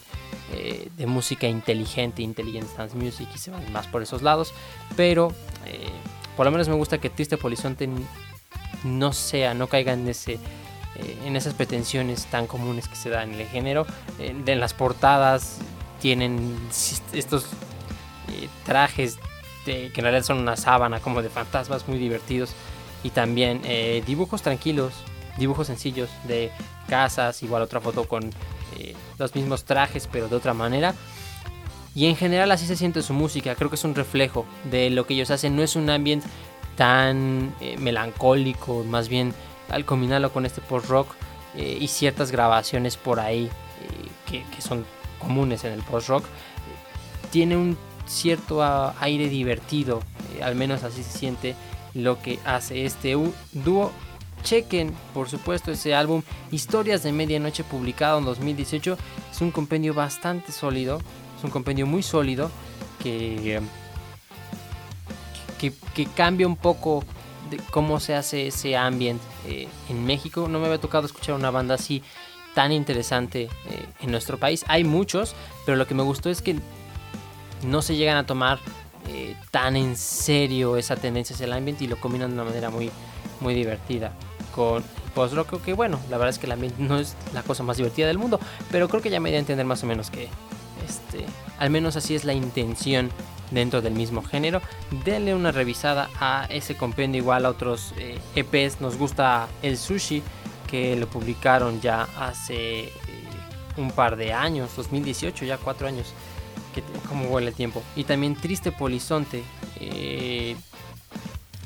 de 0.98 1.06
música 1.06 1.48
inteligente, 1.48 2.22
intelligent 2.22 2.70
dance 2.76 2.94
music 2.94 3.30
y 3.34 3.38
se 3.38 3.52
van 3.52 3.72
más 3.72 3.88
por 3.88 4.02
esos 4.02 4.22
lados. 4.22 4.54
Pero 4.98 5.34
por 6.36 6.46
lo 6.46 6.52
menos 6.52 6.68
me 6.68 6.76
gusta 6.76 7.00
que 7.00 7.10
Triste 7.10 7.38
Polizonte 7.38 7.88
no 8.84 9.14
sea, 9.14 9.54
no 9.54 9.68
caiga 9.68 9.94
en 9.94 10.10
ese 10.10 10.40
en 11.26 11.38
esas 11.38 11.54
pretensiones 11.54 12.26
tan 12.26 12.48
comunes 12.48 12.90
que 12.90 12.98
se 12.98 13.10
dan 13.10 13.34
en 13.34 13.40
el 13.40 13.48
género. 13.48 13.86
De 14.44 14.56
las 14.58 14.74
portadas 14.74 15.58
tienen 16.02 16.58
estos 17.14 17.46
trajes 18.66 19.20
de- 19.66 19.92
que 19.92 20.00
en 20.00 20.04
realidad 20.04 20.24
son 20.24 20.40
una 20.40 20.58
sábana 20.58 21.00
como 21.00 21.22
de 21.22 21.30
fantasmas 21.30 21.88
muy 21.88 21.98
divertidos 21.98 22.54
y 23.04 23.10
también 23.12 23.62
eh, 23.64 24.04
dibujos 24.06 24.42
tranquilos, 24.42 24.94
dibujos 25.38 25.68
sencillos 25.68 26.10
de 26.28 26.52
casas, 26.88 27.42
igual 27.44 27.62
otra 27.62 27.80
foto 27.80 28.08
con 28.08 28.30
eh, 28.78 28.96
los 29.18 29.34
mismos 29.36 29.64
trajes 29.64 30.08
pero 30.12 30.28
de 30.28 30.36
otra 30.36 30.54
manera. 30.54 30.94
Y 31.94 32.06
en 32.06 32.16
general 32.16 32.52
así 32.52 32.66
se 32.66 32.78
siente 32.78 33.02
su 33.02 33.14
música, 33.14 33.56
creo 33.56 33.70
que 33.70 33.76
es 33.76 33.84
un 33.84 33.96
reflejo 33.96 34.46
de 34.70 34.90
lo 34.90 35.06
que 35.06 35.14
ellos 35.14 35.30
hacen, 35.30 35.56
no 35.56 35.64
es 35.64 35.76
un 35.76 35.90
ambiente 35.90 36.26
tan 36.78 37.54
eh, 37.60 37.76
melancólico, 37.78 38.86
más 38.86 39.10
bien 39.10 39.34
al 39.70 39.84
combinarlo 39.84 40.32
con 40.32 40.46
este 40.46 40.62
post-rock 40.62 41.08
y 41.54 41.86
ciertas 41.90 42.32
grabaciones 42.32 42.96
por 42.96 43.20
ahí 43.20 43.50
que, 44.26 44.44
son 44.62 44.86
comunes 45.20 45.66
en 45.66 45.74
el 45.74 45.84
post-rock, 45.84 46.24
tiene 47.30 47.58
un 47.58 47.78
cierto 48.12 48.62
aire 49.00 49.30
divertido, 49.30 50.02
eh, 50.36 50.44
al 50.44 50.56
menos 50.56 50.84
así 50.84 51.04
se 51.04 51.18
siente 51.18 51.56
lo 51.94 52.22
que 52.22 52.40
hace 52.46 52.86
este 52.86 53.16
dúo. 53.54 53.92
Chequen, 54.44 54.94
por 55.14 55.30
supuesto, 55.30 55.72
ese 55.72 55.94
álbum 55.94 56.24
Historias 56.52 57.04
de 57.04 57.12
Medianoche 57.12 57.64
publicado 57.64 58.18
en 58.18 58.26
2018. 58.26 58.98
Es 59.32 59.42
un 59.42 59.52
compendio 59.52 59.94
bastante 59.94 60.52
sólido, 60.52 61.00
es 61.38 61.44
un 61.44 61.52
compendio 61.52 61.86
muy 61.86 62.02
sólido 62.02 62.50
que, 63.02 63.62
que, 65.60 66.06
cambia 66.16 66.48
un 66.48 66.56
poco 66.56 67.04
de 67.52 67.58
cómo 67.70 68.00
se 68.00 68.16
hace 68.16 68.48
ese 68.48 68.76
ambient 68.76 69.22
eh, 69.48 69.68
en 69.90 70.06
México. 70.06 70.48
No 70.50 70.60
me 70.60 70.66
había 70.66 70.82
tocado 70.82 71.06
escuchar 71.06 71.36
una 71.36 71.52
banda 71.52 71.76
así 71.76 72.02
tan 72.56 72.72
interesante 72.72 73.44
eh, 73.44 73.50
en 74.02 74.12
nuestro 74.12 74.38
país. 74.38 74.66
Hay 74.68 74.84
muchos, 74.84 75.36
pero 75.66 75.78
lo 75.78 75.88
que 75.88 75.94
me 75.94 76.04
gustó 76.04 76.30
es 76.30 76.42
que 76.42 76.56
no 77.64 77.82
se 77.82 77.96
llegan 77.96 78.18
a 78.18 78.26
tomar 78.26 78.60
eh, 79.08 79.36
tan 79.52 79.76
en 79.76 79.96
serio 79.96 80.78
esa 80.78 80.96
tendencia 80.96 81.34
hacia 81.34 81.46
el 81.46 81.54
ambiente 81.54 81.84
y 81.84 81.88
lo 81.88 82.00
combinan 82.00 82.30
de 82.30 82.36
una 82.36 82.44
manera 82.46 82.70
muy, 82.70 82.92
muy 83.40 83.54
divertida 83.54 84.14
con 84.56 84.84
post 85.16 85.34
rock 85.34 85.62
que 85.62 85.74
bueno 85.74 86.00
la 86.10 86.18
verdad 86.18 86.30
es 86.30 86.40
que 86.40 86.46
el 86.46 86.52
ambiente 86.54 86.82
no 86.82 87.00
es 87.00 87.16
la 87.34 87.44
cosa 87.44 87.64
más 87.64 87.78
divertida 87.78 88.08
del 88.08 88.18
mundo 88.18 88.40
pero 88.70 88.88
creo 88.88 89.02
que 89.02 89.10
ya 89.10 89.20
me 89.20 89.30
di 89.30 89.36
a 89.36 89.40
entender 89.40 89.66
más 89.66 89.84
o 89.84 89.88
menos 89.88 90.10
que 90.10 90.30
este 90.88 91.26
al 91.58 91.70
menos 91.70 91.96
así 91.96 92.16
es 92.16 92.26
la 92.26 92.34
intención 92.34 93.12
dentro 93.52 93.82
del 93.82 93.94
mismo 93.94 94.24
género. 94.24 94.62
Denle 95.06 95.36
una 95.36 95.52
revisada 95.52 96.10
a 96.20 96.48
ese 96.50 96.76
compendio 96.76 97.22
igual 97.22 97.46
a 97.46 97.50
otros 97.50 97.94
eh, 97.98 98.18
EPs 98.36 98.82
nos 98.82 98.98
gusta 98.98 99.48
el 99.62 99.78
sushi 99.78 100.24
que 100.68 100.96
lo 100.96 101.08
publicaron 101.08 101.82
ya 101.82 102.08
hace 102.18 102.86
eh, 102.86 102.92
un 103.78 103.92
par 103.92 104.16
de 104.16 104.34
años 104.34 104.72
2018 104.76 105.46
ya 105.46 105.58
cuatro 105.58 105.88
años 105.88 106.14
que 106.74 106.84
cómo 107.08 107.26
huele 107.30 107.50
el 107.50 107.56
tiempo. 107.56 107.84
Y 107.96 108.04
también 108.04 108.36
Triste 108.36 108.72
Polizonte, 108.72 109.44
eh, 109.80 110.56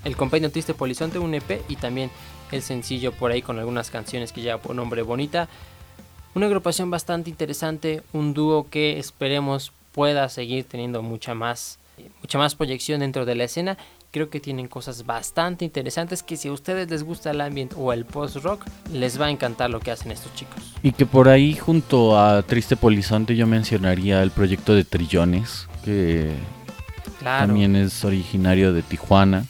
el 0.03 0.15
compendio 0.15 0.51
Triste 0.51 0.73
Polizonte, 0.73 1.19
un 1.19 1.33
EP 1.33 1.61
y 1.67 1.75
también 1.75 2.11
el 2.51 2.61
sencillo 2.61 3.11
por 3.11 3.31
ahí 3.31 3.41
con 3.41 3.59
algunas 3.59 3.89
canciones 3.89 4.31
que 4.31 4.41
lleva 4.41 4.59
por 4.59 4.75
nombre 4.75 5.01
Bonita. 5.01 5.47
Una 6.33 6.47
agrupación 6.47 6.89
bastante 6.89 7.29
interesante, 7.29 8.03
un 8.11 8.33
dúo 8.33 8.69
que 8.69 8.99
esperemos 8.99 9.71
pueda 9.93 10.27
seguir 10.27 10.65
teniendo 10.65 11.01
mucha 11.01 11.33
más, 11.33 11.79
mucha 12.21 12.37
más 12.37 12.55
proyección 12.55 12.99
dentro 12.99 13.25
de 13.25 13.35
la 13.35 13.45
escena. 13.45 13.77
Creo 14.15 14.29
que 14.29 14.39
tienen 14.39 14.69
cosas 14.69 15.05
bastante 15.05 15.65
interesantes 15.65 16.23
que 16.23 16.37
si 16.37 16.47
a 16.47 16.53
ustedes 16.53 16.89
les 16.89 17.03
gusta 17.03 17.31
el 17.31 17.41
ambient 17.41 17.73
o 17.75 17.91
el 17.91 18.05
post-rock, 18.05 18.63
les 18.93 19.19
va 19.19 19.25
a 19.25 19.29
encantar 19.29 19.69
lo 19.69 19.81
que 19.81 19.91
hacen 19.91 20.09
estos 20.09 20.33
chicos. 20.35 20.71
Y 20.83 20.93
que 20.93 21.05
por 21.05 21.27
ahí 21.27 21.53
junto 21.53 22.17
a 22.17 22.41
Triste 22.43 22.77
Polizonte 22.77 23.35
yo 23.35 23.45
mencionaría 23.45 24.23
el 24.23 24.31
proyecto 24.31 24.73
de 24.73 24.85
Trillones, 24.85 25.67
que 25.83 26.31
Claro. 27.19 27.47
también 27.47 27.75
es 27.75 28.05
originario 28.05 28.71
de 28.71 28.83
Tijuana, 28.83 29.47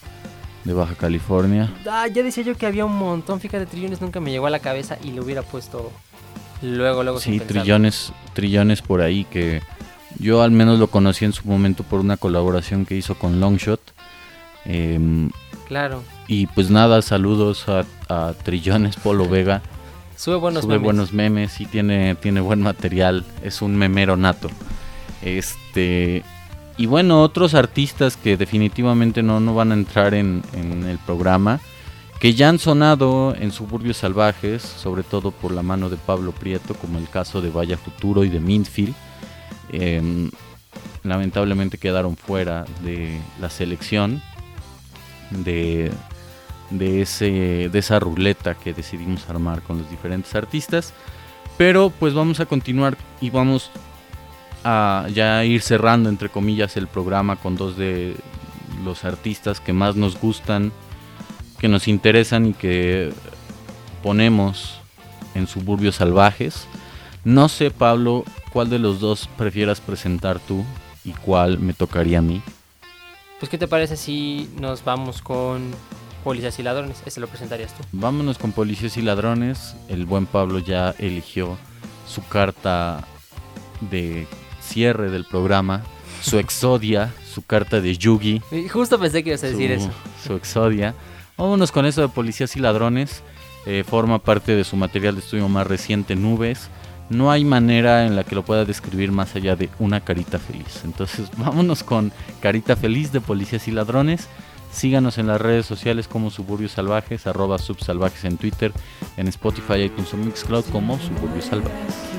de 0.64 0.74
Baja 0.74 0.96
California. 0.96 1.72
Ah, 1.88 2.08
ya 2.08 2.24
decía 2.24 2.44
yo 2.44 2.58
que 2.58 2.66
había 2.66 2.86
un 2.86 2.98
montón, 2.98 3.40
fíjate, 3.40 3.68
trillones 3.68 4.02
nunca 4.02 4.20
me 4.20 4.32
llegó 4.32 4.48
a 4.48 4.50
la 4.50 4.62
cabeza 4.62 4.98
y 5.04 5.12
lo 5.12 5.24
hubiera 5.24 5.44
puesto 5.44 5.92
luego, 6.64 7.04
luego. 7.04 7.20
Sí, 7.20 7.40
trillones, 7.40 8.14
trillones 8.34 8.82
por 8.82 9.02
ahí 9.02 9.26
que 9.26 9.62
yo 10.18 10.42
al 10.42 10.50
menos 10.50 10.80
lo 10.80 10.88
conocí 10.88 11.24
en 11.24 11.34
su 11.34 11.48
momento 11.48 11.84
por 11.84 12.00
una 12.00 12.18
colaboración 12.18 12.88
que 12.88 12.96
hizo 12.96 13.14
con 13.14 13.40
Longshot. 13.40 13.94
Em, 14.66 15.30
Claro, 15.68 16.04
y 16.28 16.46
pues 16.48 16.70
nada, 16.70 17.02
saludos 17.02 17.66
a, 17.68 17.86
a 18.08 18.34
Trillones 18.44 18.98
Polo 18.98 19.28
Vega. 19.28 19.64
sube 20.16 20.36
buenos 20.36 20.62
Sube 20.64 20.74
memes. 20.76 20.84
buenos 20.84 21.14
memes 21.14 21.60
y 21.60 21.66
tiene, 21.66 22.14
tiene 22.16 22.40
buen 22.42 22.62
material. 22.62 23.26
Es 23.44 23.62
un 23.64 23.76
memero 23.76 24.16
nato. 24.16 24.50
Este. 25.24 26.24
Y 26.78 26.86
bueno, 26.88 27.22
otros 27.24 27.54
artistas 27.56 28.18
que 28.18 28.38
definitivamente 28.38 29.24
no, 29.24 29.40
no 29.40 29.56
van 29.56 29.72
a 29.72 29.76
entrar 29.76 30.14
en, 30.14 30.44
en 30.54 30.84
el 30.86 31.00
programa. 31.00 31.60
Que 32.20 32.34
ya 32.34 32.50
han 32.50 32.60
sonado 32.60 33.36
en 33.36 33.52
Suburbios 33.52 33.98
Salvajes, 33.98 34.62
sobre 34.62 35.04
todo 35.04 35.32
por 35.32 35.52
la 35.52 35.62
mano 35.64 35.90
de 35.90 35.98
Pablo 35.98 36.32
Prieto, 36.32 36.74
como 36.76 36.98
el 36.98 37.10
caso 37.10 37.42
de 37.42 37.50
Vaya 37.50 37.78
Futuro 37.78 38.24
y 38.24 38.30
de 38.30 38.40
Mintfield. 38.40 38.94
Em, 39.72 40.30
lamentablemente 41.04 41.78
quedaron 41.78 42.16
fuera 42.18 42.66
de 42.84 43.20
la 43.40 43.50
selección 43.50 44.22
de, 45.32 45.92
de, 46.70 47.02
ese, 47.02 47.70
de 47.70 47.80
esa 47.80 48.00
ruleta 48.00 48.56
que 48.56 48.74
decidimos 48.74 49.30
armar 49.30 49.62
con 49.62 49.80
los 49.80 49.90
diferentes 49.90 50.34
artistas. 50.36 50.94
Pero 51.58 51.90
pues 51.90 52.14
vamos 52.14 52.40
a 52.40 52.46
continuar 52.46 52.98
y 53.22 53.30
vamos 53.30 53.72
a 54.64 55.08
ya 55.14 55.44
ir 55.46 55.62
cerrando 55.62 56.10
entre 56.10 56.30
comillas 56.30 56.76
el 56.76 56.88
programa 56.88 57.36
con 57.36 57.56
dos 57.56 57.78
de 57.78 58.16
los 58.84 59.06
artistas 59.06 59.60
que 59.60 59.74
más 59.74 59.96
nos 59.96 60.20
gustan, 60.20 60.72
que 61.60 61.68
nos 61.68 61.88
interesan 61.88 62.48
y 62.48 62.54
que 62.54 63.14
ponemos 64.04 64.80
en 65.34 65.48
suburbios 65.48 65.96
salvajes. 65.96 66.68
No 67.24 67.48
sé 67.48 67.72
Pablo 67.72 68.26
cuál 68.52 68.70
de 68.70 68.80
los 68.80 69.00
dos 69.00 69.30
prefieras 69.38 69.82
presentar 69.82 70.40
tú 70.40 70.66
y 71.04 71.12
cuál 71.12 71.60
me 71.60 71.74
tocaría 71.74 72.20
a 72.20 72.22
mí. 72.22 72.42
Pues, 73.46 73.52
¿qué 73.52 73.58
te 73.60 73.68
parece 73.68 73.96
si 73.96 74.50
nos 74.60 74.84
vamos 74.84 75.22
con 75.22 75.70
Policías 76.24 76.58
y 76.58 76.64
Ladrones? 76.64 77.04
Ese 77.06 77.20
lo 77.20 77.28
presentarías 77.28 77.76
tú. 77.76 77.84
Vámonos 77.92 78.40
con 78.40 78.52
policías 78.54 78.98
y 78.98 79.04
ladrones. 79.04 79.76
El 79.88 80.08
buen 80.08 80.26
Pablo 80.26 80.58
ya 80.58 80.96
eligió 80.98 81.56
su 82.08 82.28
carta 82.28 83.06
de 83.82 84.26
cierre 84.64 85.12
del 85.12 85.26
programa, 85.26 85.84
su 86.24 86.40
exodia, 86.40 87.14
su 87.32 87.44
carta 87.46 87.82
de 87.82 87.96
Yugi, 87.96 88.42
justo 88.74 88.98
pensé 89.00 89.24
que 89.24 89.30
ibas 89.30 89.44
a 89.44 89.48
decir 89.50 89.80
su, 89.80 89.86
eso. 89.86 89.92
su 90.26 90.34
exodia. 90.34 90.96
Vámonos 91.38 91.72
con 91.72 91.86
eso 91.86 92.02
de 92.02 92.08
policías 92.08 92.56
y 92.56 92.60
ladrones. 92.60 93.22
Eh, 93.68 93.84
forma 93.88 94.18
parte 94.18 94.56
de 94.56 94.64
su 94.64 94.76
material 94.76 95.14
de 95.14 95.22
estudio 95.22 95.48
más 95.50 95.68
reciente, 95.68 96.16
Nubes. 96.16 96.72
No 97.10 97.32
hay 97.32 97.46
manera 97.46 98.06
en 98.06 98.16
la 98.16 98.24
que 98.24 98.36
lo 98.36 98.44
pueda 98.44 98.66
describir 98.66 99.12
más 99.12 99.36
allá 99.36 99.56
de 99.56 99.70
una 99.80 100.02
carita 100.02 100.40
feliz. 100.40 100.82
Entonces, 100.84 101.30
vámonos 101.38 101.84
con 101.84 102.12
Carita 102.42 102.76
Feliz 102.76 103.12
de 103.12 103.22
Policías 103.22 103.68
y 103.68 103.72
Ladrones. 103.72 104.28
Síganos 104.72 105.18
en 105.18 105.28
las 105.28 105.40
redes 105.40 105.66
sociales 105.66 106.08
como 106.08 106.30
Suburbios 106.30 106.74
Salvajes, 106.74 107.22
subsalvajes 107.60 108.26
en 108.26 108.38
Twitter, 108.38 108.74
en 109.16 109.28
Spotify, 109.30 109.84
iTunes 109.84 110.14
o 110.14 110.18
Mixcloud 110.18 110.66
como 110.66 111.00
Suburbios 111.00 111.46
Salvajes. 111.46 112.15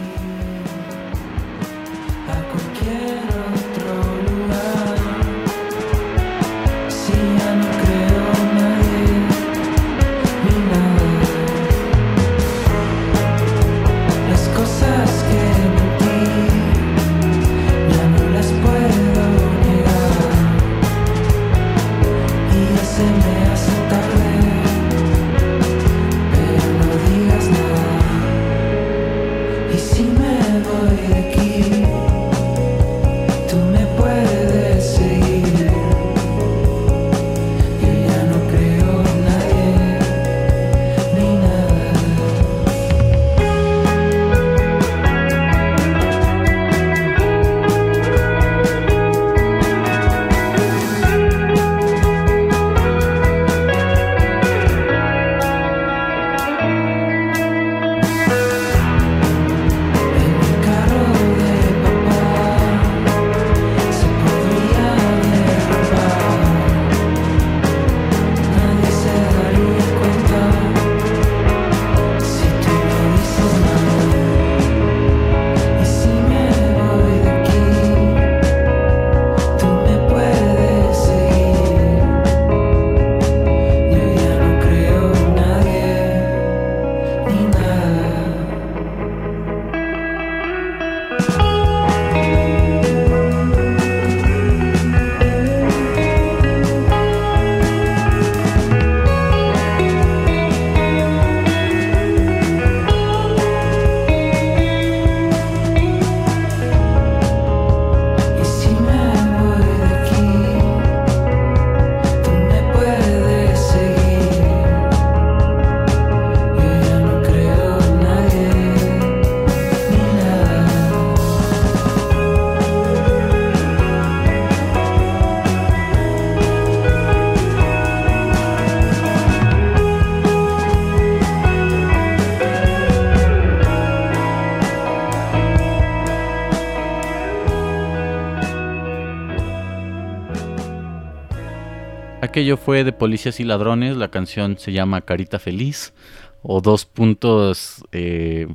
Aquello 142.37 142.59
fue 142.59 142.85
de 142.85 142.93
Policías 142.93 143.41
y 143.41 143.45
Ladrones, 143.45 143.97
la 143.97 144.11
canción 144.11 144.59
se 144.59 144.71
llama 144.71 145.01
Carita 145.01 145.39
Feliz, 145.39 145.95
o 146.43 146.61
dos 146.61 146.85
puntos, 146.85 147.83
eh, 147.93 148.47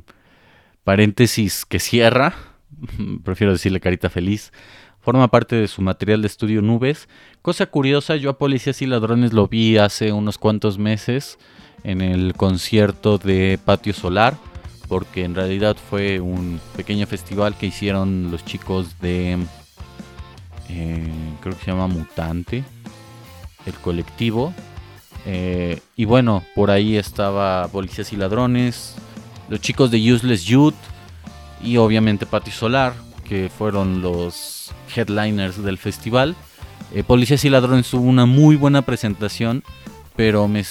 paréntesis 0.84 1.66
que 1.66 1.80
cierra, 1.80 2.32
prefiero 3.24 3.52
decirle 3.52 3.80
Carita 3.80 4.08
Feliz, 4.08 4.52
forma 5.00 5.26
parte 5.32 5.56
de 5.56 5.66
su 5.66 5.82
material 5.82 6.22
de 6.22 6.28
estudio 6.28 6.62
Nubes. 6.62 7.08
Cosa 7.42 7.66
curiosa, 7.66 8.14
yo 8.14 8.30
a 8.30 8.38
Policías 8.38 8.80
y 8.82 8.86
Ladrones 8.86 9.32
lo 9.32 9.48
vi 9.48 9.78
hace 9.78 10.12
unos 10.12 10.38
cuantos 10.38 10.78
meses 10.78 11.36
en 11.82 12.02
el 12.02 12.34
concierto 12.34 13.18
de 13.18 13.58
Patio 13.64 13.94
Solar, 13.94 14.36
porque 14.86 15.24
en 15.24 15.34
realidad 15.34 15.76
fue 15.76 16.20
un 16.20 16.60
pequeño 16.76 17.08
festival 17.08 17.56
que 17.58 17.66
hicieron 17.66 18.30
los 18.30 18.44
chicos 18.44 19.00
de, 19.00 19.38
eh, 20.68 21.12
creo 21.40 21.56
que 21.58 21.64
se 21.64 21.72
llama 21.72 21.88
Mutante, 21.88 22.62
el 23.66 23.74
colectivo. 23.74 24.52
Eh, 25.26 25.80
y 25.96 26.04
bueno, 26.04 26.44
por 26.54 26.70
ahí 26.70 26.96
estaba 26.96 27.68
Policías 27.68 28.12
y 28.12 28.16
Ladrones, 28.16 28.96
los 29.48 29.60
chicos 29.60 29.90
de 29.90 30.12
Useless 30.12 30.44
Youth 30.44 30.74
y 31.62 31.76
obviamente 31.76 32.26
Patio 32.26 32.52
Solar, 32.52 32.94
que 33.28 33.48
fueron 33.56 34.02
los 34.02 34.72
headliners 34.94 35.62
del 35.62 35.78
festival. 35.78 36.34
Eh, 36.92 37.04
Policías 37.04 37.44
y 37.44 37.50
Ladrones 37.50 37.88
tuvo 37.88 38.02
una 38.02 38.26
muy 38.26 38.56
buena 38.56 38.82
presentación, 38.82 39.62
pero 40.16 40.48
me, 40.48 40.64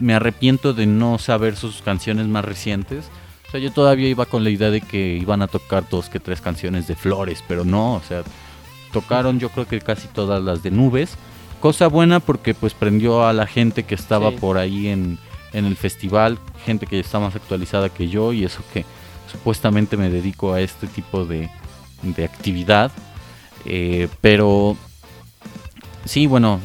me 0.00 0.14
arrepiento 0.14 0.72
de 0.72 0.86
no 0.86 1.18
saber 1.18 1.56
sus 1.56 1.82
canciones 1.82 2.26
más 2.26 2.44
recientes. 2.44 3.06
O 3.48 3.50
sea, 3.50 3.60
yo 3.60 3.72
todavía 3.72 4.08
iba 4.08 4.26
con 4.26 4.44
la 4.44 4.50
idea 4.50 4.70
de 4.70 4.80
que 4.80 5.16
iban 5.20 5.42
a 5.42 5.46
tocar 5.46 5.88
dos 5.88 6.08
que 6.08 6.20
tres 6.20 6.40
canciones 6.40 6.86
de 6.86 6.96
Flores, 6.96 7.44
pero 7.46 7.64
no, 7.64 7.94
o 7.94 8.02
sea, 8.02 8.22
tocaron 8.92 9.38
yo 9.38 9.50
creo 9.50 9.66
que 9.66 9.80
casi 9.80 10.08
todas 10.08 10.42
las 10.42 10.62
de 10.62 10.70
Nubes. 10.70 11.16
Cosa 11.66 11.88
buena 11.88 12.20
porque 12.20 12.54
pues 12.54 12.74
prendió 12.74 13.26
a 13.26 13.32
la 13.32 13.48
gente 13.48 13.82
que 13.82 13.96
estaba 13.96 14.30
Sí. 14.30 14.36
por 14.36 14.56
ahí 14.56 14.86
en, 14.86 15.18
en 15.52 15.64
el 15.64 15.74
festival, 15.74 16.38
gente 16.64 16.86
que 16.86 17.00
está 17.00 17.18
más 17.18 17.34
actualizada 17.34 17.88
que 17.88 18.08
yo 18.08 18.32
y 18.32 18.44
eso 18.44 18.62
que 18.72 18.84
supuestamente 19.32 19.96
me 19.96 20.08
dedico 20.08 20.52
a 20.52 20.60
este 20.60 20.86
tipo 20.86 21.24
de, 21.24 21.50
de 22.02 22.24
actividad. 22.24 22.92
Eh, 23.64 24.06
pero 24.20 24.76
sí, 26.04 26.28
bueno, 26.28 26.60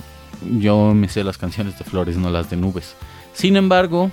yo 0.60 0.93
me 0.93 1.10
sé 1.10 1.24
las 1.24 1.39
canciones 1.39 1.80
de 1.80 1.84
Flores, 1.84 2.16
no 2.18 2.30
las 2.30 2.52
de 2.52 2.58
Nubes. 2.58 2.93
Sin 3.34 3.56
embargo, 3.58 4.12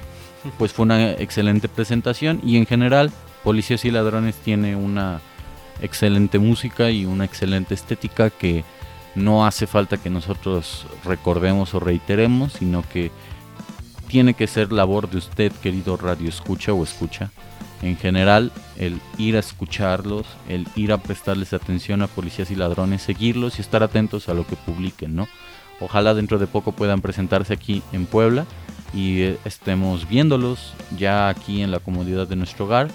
pues 0.57 0.73
fue 0.73 0.85
una 0.85 1.11
excelente 1.13 1.69
presentación 1.69 2.41
y 2.43 2.57
en 2.57 2.65
general 2.65 3.13
Policías 3.45 3.85
y 3.85 3.91
Ladrones 3.91 4.37
tiene 4.37 4.75
una 4.75 5.21
excelente 5.83 6.39
música 6.39 6.91
y 6.91 7.05
una 7.05 7.27
excelente 7.27 7.75
estética 7.75 8.31
que 8.31 8.65
no 9.15 9.47
hace 9.47 9.67
falta 9.67 9.97
que 9.97 10.11
nosotros 10.11 10.87
recordemos 11.05 11.75
o 11.75 11.81
reiteremos, 11.81 12.55
sino 12.55 12.83
que 12.83 13.11
tiene 14.07 14.35
que 14.35 14.47
ser 14.47 14.73
labor 14.73 15.11
de 15.11 15.19
usted, 15.19 15.53
querido 15.53 15.97
radio 15.97 16.29
escucha 16.29 16.73
o 16.73 16.83
escucha. 16.83 17.31
En 17.83 17.97
general, 17.97 18.51
el 18.77 19.01
ir 19.19 19.37
a 19.37 19.41
escucharlos, 19.41 20.27
el 20.49 20.67
ir 20.75 20.93
a 20.93 20.99
prestarles 20.99 21.53
atención 21.53 22.03
a 22.03 22.09
policías 22.09 22.51
y 22.51 22.57
ladrones, 22.57 23.03
seguirlos 23.03 23.59
y 23.59 23.61
estar 23.61 23.83
atentos 23.83 24.29
a 24.29 24.35
lo 24.35 24.47
que 24.47 24.57
publiquen, 24.57 25.15
¿no? 25.15 25.29
Ojalá 25.81 26.15
dentro 26.15 26.39
de 26.39 26.49
poco 26.49 26.73
puedan 26.73 27.01
presentarse 27.01 27.53
aquí 27.53 27.83
en 27.93 28.07
Puebla 28.07 28.47
y 28.93 29.21
eh, 29.21 29.39
estemos 29.45 30.09
viéndolos 30.09 30.75
ya 30.97 31.29
aquí 31.29 31.63
en 31.63 31.71
la 31.71 31.79
comodidad 31.79 32.27
de 32.27 32.35
nuestro 32.35 32.65
hogar 32.65 32.89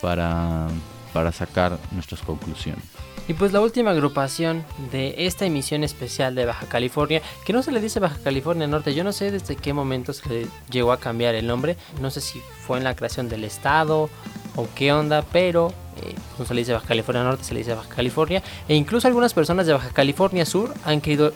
para, 0.00 0.68
para 1.12 1.32
sacar 1.32 1.78
nuestras 1.92 2.22
conclusiones. 2.22 2.93
Y 3.26 3.32
pues 3.32 3.52
la 3.52 3.60
última 3.60 3.92
agrupación 3.92 4.64
de 4.92 5.14
esta 5.26 5.46
emisión 5.46 5.82
especial 5.82 6.34
de 6.34 6.44
Baja 6.44 6.66
California, 6.66 7.22
que 7.46 7.54
no 7.54 7.62
se 7.62 7.72
le 7.72 7.80
dice 7.80 7.98
Baja 7.98 8.18
California 8.22 8.66
Norte, 8.66 8.94
yo 8.94 9.02
no 9.02 9.12
sé 9.12 9.30
desde 9.30 9.56
qué 9.56 9.72
momento 9.72 10.12
se 10.12 10.28
le 10.28 10.46
llegó 10.70 10.92
a 10.92 11.00
cambiar 11.00 11.34
el 11.34 11.46
nombre, 11.46 11.78
no 12.02 12.10
sé 12.10 12.20
si 12.20 12.40
fue 12.66 12.76
en 12.76 12.84
la 12.84 12.94
creación 12.94 13.30
del 13.30 13.44
estado 13.44 14.10
o 14.56 14.68
qué 14.74 14.92
onda, 14.92 15.22
pero 15.32 15.72
eh, 16.02 16.14
no 16.38 16.44
se 16.44 16.52
le 16.52 16.60
dice 16.60 16.74
Baja 16.74 16.86
California 16.86 17.24
Norte, 17.24 17.44
se 17.44 17.54
le 17.54 17.60
dice 17.60 17.74
Baja 17.74 17.88
California, 17.88 18.42
e 18.68 18.74
incluso 18.74 19.08
algunas 19.08 19.32
personas 19.32 19.66
de 19.66 19.72
Baja 19.72 19.88
California 19.88 20.44
Sur 20.44 20.74
han 20.84 21.00
querido 21.00 21.32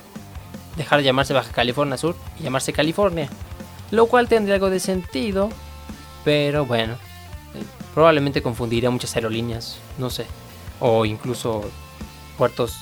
dejar 0.77 0.99
de 0.99 1.07
llamarse 1.07 1.33
Baja 1.33 1.53
California 1.53 1.97
Sur 1.97 2.17
y 2.39 2.43
llamarse 2.43 2.75
California, 2.75 3.31
lo 3.93 4.07
cual 4.09 4.29
tendría 4.29 4.57
algo 4.57 4.69
de 4.69 4.81
sentido, 4.81 5.49
pero 6.23 6.67
bueno, 6.67 6.95
eh, 7.55 7.65
probablemente 7.95 8.43
confundiría 8.43 8.91
muchas 8.91 9.17
aerolíneas, 9.17 9.79
no 9.97 10.11
sé 10.11 10.27
o 10.81 11.05
incluso 11.05 11.63
puertos, 12.37 12.77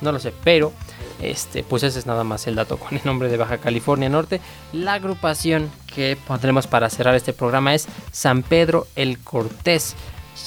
no 0.00 0.12
lo 0.12 0.18
sé, 0.18 0.32
pero 0.44 0.72
este, 1.22 1.62
pues 1.62 1.82
ese 1.82 1.98
es 1.98 2.06
nada 2.06 2.24
más 2.24 2.46
el 2.46 2.54
dato 2.54 2.78
con 2.78 2.96
el 2.96 3.04
nombre 3.04 3.28
de 3.28 3.36
Baja 3.36 3.58
California 3.58 4.08
Norte. 4.08 4.40
La 4.72 4.94
agrupación 4.94 5.70
que 5.94 6.16
pondremos 6.26 6.66
para 6.66 6.90
cerrar 6.90 7.14
este 7.14 7.32
programa 7.32 7.74
es 7.74 7.88
San 8.12 8.42
Pedro 8.42 8.86
el 8.96 9.18
Cortés. 9.18 9.94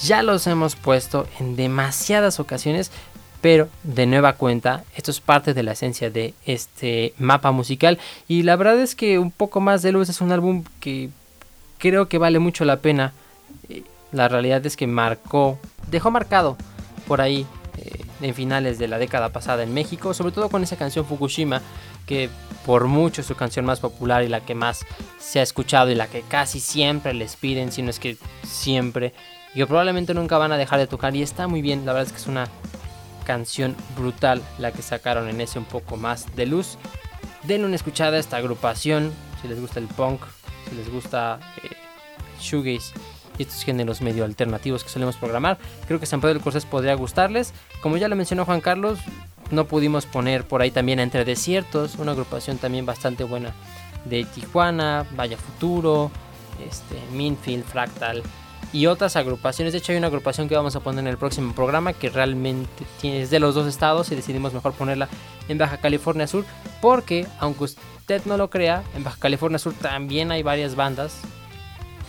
Ya 0.02 0.22
los 0.22 0.46
hemos 0.46 0.74
puesto 0.74 1.26
en 1.38 1.54
demasiadas 1.54 2.40
ocasiones, 2.40 2.90
pero 3.40 3.68
de 3.84 4.06
nueva 4.06 4.32
cuenta, 4.32 4.84
esto 4.96 5.10
es 5.10 5.20
parte 5.20 5.54
de 5.54 5.62
la 5.62 5.72
esencia 5.72 6.10
de 6.10 6.34
este 6.46 7.14
mapa 7.18 7.52
musical 7.52 7.98
y 8.26 8.42
la 8.42 8.56
verdad 8.56 8.80
es 8.80 8.94
que 8.94 9.18
un 9.18 9.30
poco 9.30 9.60
más 9.60 9.82
de 9.82 9.92
luz 9.92 10.08
es 10.08 10.20
un 10.20 10.32
álbum 10.32 10.64
que 10.80 11.10
creo 11.78 12.08
que 12.08 12.18
vale 12.18 12.38
mucho 12.38 12.64
la 12.64 12.78
pena. 12.78 13.12
La 14.14 14.28
realidad 14.28 14.64
es 14.64 14.76
que 14.76 14.86
marcó, 14.86 15.58
dejó 15.90 16.12
marcado 16.12 16.56
por 17.08 17.20
ahí 17.20 17.48
eh, 17.76 18.04
en 18.20 18.32
finales 18.32 18.78
de 18.78 18.86
la 18.86 18.98
década 18.98 19.30
pasada 19.30 19.64
en 19.64 19.74
México, 19.74 20.14
sobre 20.14 20.30
todo 20.30 20.48
con 20.48 20.62
esa 20.62 20.76
canción 20.76 21.04
Fukushima, 21.04 21.60
que 22.06 22.30
por 22.64 22.86
mucho 22.86 23.22
es 23.22 23.26
su 23.26 23.34
canción 23.34 23.66
más 23.66 23.80
popular 23.80 24.22
y 24.22 24.28
la 24.28 24.38
que 24.38 24.54
más 24.54 24.86
se 25.18 25.40
ha 25.40 25.42
escuchado 25.42 25.90
y 25.90 25.96
la 25.96 26.06
que 26.06 26.22
casi 26.22 26.60
siempre 26.60 27.12
les 27.12 27.34
piden, 27.34 27.72
si 27.72 27.82
no 27.82 27.90
es 27.90 27.98
que 27.98 28.16
siempre, 28.46 29.12
y 29.52 29.58
que 29.58 29.66
probablemente 29.66 30.14
nunca 30.14 30.38
van 30.38 30.52
a 30.52 30.58
dejar 30.58 30.78
de 30.78 30.86
tocar 30.86 31.16
y 31.16 31.22
está 31.22 31.48
muy 31.48 31.60
bien, 31.60 31.84
la 31.84 31.92
verdad 31.92 32.06
es 32.06 32.12
que 32.12 32.20
es 32.20 32.28
una 32.28 32.46
canción 33.26 33.74
brutal 33.98 34.40
la 34.58 34.70
que 34.70 34.82
sacaron 34.82 35.28
en 35.28 35.40
ese 35.40 35.58
un 35.58 35.64
poco 35.64 35.96
más 35.96 36.36
de 36.36 36.46
luz. 36.46 36.78
Denle 37.42 37.66
una 37.66 37.74
escuchada 37.74 38.16
a 38.16 38.20
esta 38.20 38.36
agrupación, 38.36 39.12
si 39.42 39.48
les 39.48 39.60
gusta 39.60 39.80
el 39.80 39.88
punk, 39.88 40.20
si 40.70 40.76
les 40.76 40.88
gusta 40.88 41.40
eh, 41.64 41.70
shoegaze 42.40 42.94
y 43.38 43.42
estos 43.42 43.62
géneros 43.64 44.00
medio 44.00 44.24
alternativos 44.24 44.84
que 44.84 44.90
solemos 44.90 45.16
programar. 45.16 45.58
Creo 45.86 46.00
que 46.00 46.06
San 46.06 46.20
Pedro 46.20 46.34
del 46.34 46.42
Cortés 46.42 46.66
podría 46.66 46.94
gustarles. 46.94 47.52
Como 47.80 47.96
ya 47.96 48.08
lo 48.08 48.16
mencionó 48.16 48.44
Juan 48.44 48.60
Carlos, 48.60 48.98
no 49.50 49.66
pudimos 49.66 50.06
poner 50.06 50.44
por 50.44 50.62
ahí 50.62 50.70
también 50.70 51.00
Entre 51.00 51.24
Desiertos, 51.24 51.96
una 51.96 52.12
agrupación 52.12 52.58
también 52.58 52.86
bastante 52.86 53.24
buena 53.24 53.52
de 54.04 54.24
Tijuana, 54.24 55.06
Vaya 55.16 55.36
Futuro, 55.36 56.10
este, 56.66 56.96
Minfield, 57.12 57.64
Fractal 57.64 58.22
y 58.72 58.86
otras 58.86 59.16
agrupaciones. 59.16 59.72
De 59.72 59.78
hecho, 59.78 59.92
hay 59.92 59.98
una 59.98 60.08
agrupación 60.08 60.48
que 60.48 60.56
vamos 60.56 60.76
a 60.76 60.80
poner 60.80 61.00
en 61.00 61.08
el 61.08 61.16
próximo 61.16 61.54
programa 61.54 61.92
que 61.92 62.10
realmente 62.10 62.84
es 63.02 63.30
de 63.30 63.38
los 63.38 63.54
dos 63.54 63.66
estados 63.66 64.10
y 64.10 64.16
decidimos 64.16 64.52
mejor 64.52 64.72
ponerla 64.72 65.08
en 65.48 65.58
Baja 65.58 65.78
California 65.78 66.26
Sur 66.26 66.44
porque, 66.80 67.26
aunque 67.38 67.64
usted 67.64 68.22
no 68.26 68.36
lo 68.36 68.50
crea, 68.50 68.82
en 68.96 69.04
Baja 69.04 69.18
California 69.20 69.58
Sur 69.58 69.74
también 69.74 70.32
hay 70.32 70.42
varias 70.42 70.74
bandas 70.74 71.20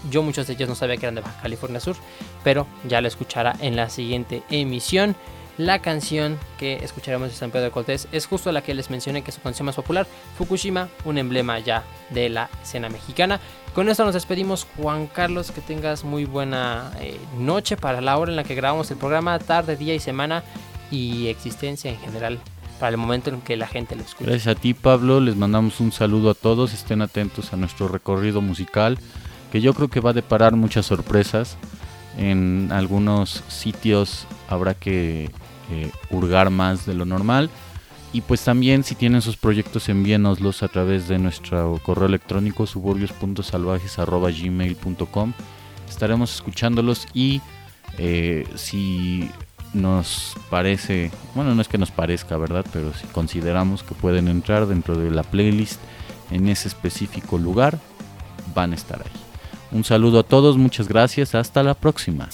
yo 0.10 0.24
muchos 0.24 0.48
de 0.48 0.54
ellos 0.54 0.70
no 0.70 0.76
sabía 0.76 0.98
que 0.98 1.06
eran 1.06 1.16
de 1.16 1.22
Baja 1.22 1.42
California 1.42 1.80
Sur, 1.80 1.96
pero 2.44 2.68
ya 2.88 3.02
lo 3.02 3.08
escuchará 3.08 3.56
en 3.60 3.76
la 3.76 3.90
siguiente 3.90 4.44
emisión. 4.50 5.16
La 5.58 5.80
canción 5.80 6.38
que 6.58 6.76
escucharemos 6.84 7.30
de 7.30 7.36
San 7.36 7.50
Pedro 7.50 7.66
de 7.66 7.72
Cortés 7.72 8.10
es 8.12 8.26
justo 8.26 8.52
la 8.52 8.62
que 8.62 8.74
les 8.74 8.90
mencioné 8.90 9.22
que 9.22 9.32
es 9.32 9.36
su 9.36 9.42
canción 9.42 9.66
más 9.66 9.76
popular, 9.76 10.06
Fukushima, 10.38 10.90
un 11.06 11.18
emblema 11.18 11.60
ya 11.60 11.84
de 12.10 12.28
la 12.28 12.50
escena 12.62 12.90
mexicana. 12.90 13.40
Con 13.74 13.88
esto 13.88 14.04
nos 14.04 14.14
despedimos, 14.14 14.68
Juan 14.76 15.08
Carlos, 15.08 15.52
que 15.52 15.62
tengas 15.62 16.04
muy 16.04 16.26
buena 16.26 16.92
eh, 17.00 17.18
noche 17.38 17.78
para 17.78 18.02
la 18.02 18.18
hora 18.18 18.32
en 18.32 18.36
la 18.36 18.44
que 18.44 18.56
grabamos 18.56 18.92
el 18.92 18.98
programa, 18.98 19.40
tarde, 19.40 19.78
día 19.78 19.96
y 19.96 20.00
semana 20.00 20.44
y 20.92 21.28
existencia 21.28 21.90
en 21.90 22.00
general 22.00 22.40
para 22.80 22.92
el 22.92 22.98
momento 22.98 23.30
en 23.30 23.40
que 23.40 23.56
la 23.56 23.68
gente 23.68 23.96
lo 23.96 24.04
escuche. 24.04 24.30
Gracias 24.30 24.58
a 24.58 24.60
ti 24.60 24.74
Pablo, 24.74 25.22
les 25.22 25.38
mandamos 25.38 25.80
un 25.80 25.94
saludo 25.94 26.30
a 26.30 26.34
todos, 26.34 26.74
estén 26.74 27.02
atentos 27.02 27.54
a 27.54 27.58
nuestro 27.58 27.88
recorrido 27.88 28.42
musical 28.42 28.98
que 29.56 29.62
yo 29.62 29.74
creo 29.74 29.88
que 29.88 30.02
va 30.02 30.10
a 30.10 30.14
deparar 30.14 30.58
muchas 30.58 30.86
sorpresas. 30.86 31.56
En 32.18 32.74
algunos 32.74 33.42
sitios 33.48 34.28
habrá 34.50 34.74
que 34.74 35.32
eh, 35.72 35.92
hurgar 36.10 36.50
más 36.50 36.86
de 36.86 36.94
lo 36.94 37.06
normal. 37.06 37.50
Y 38.12 38.20
pues 38.20 38.44
también 38.44 38.84
si 38.84 38.96
tienen 38.96 39.22
sus 39.22 39.38
proyectos 39.38 39.88
envíenoslos 39.88 40.62
a 40.62 40.68
través 40.68 41.08
de 41.08 41.20
nuestro 41.20 41.80
correo 41.86 42.08
electrónico 42.08 42.68
suburbios.salvajes.gmail.com 42.68 45.34
Estaremos 45.90 46.36
escuchándolos 46.36 47.08
y 47.14 47.40
eh, 47.98 48.46
si 48.56 49.32
nos 49.74 50.36
parece, 50.50 51.12
bueno 51.34 51.56
no 51.56 51.62
es 51.62 51.70
que 51.70 51.78
nos 51.78 51.92
parezca, 51.92 52.36
¿verdad? 52.36 52.66
Pero 52.74 52.94
si 52.94 53.08
consideramos 53.08 53.84
que 53.84 53.96
pueden 53.96 54.28
entrar 54.28 54.68
dentro 54.68 54.98
de 54.98 55.12
la 55.12 55.24
playlist 55.24 55.80
en 56.30 56.50
ese 56.50 56.68
específico 56.68 57.38
lugar, 57.38 57.80
van 58.54 58.74
a 58.74 58.76
estar 58.76 59.02
ahí. 59.02 59.25
Un 59.76 59.84
saludo 59.84 60.20
a 60.20 60.24
todos, 60.24 60.58
muchas 60.58 60.88
gracias, 60.88 61.36
hasta 61.36 61.62
la 61.62 61.74
próxima. 61.74 62.30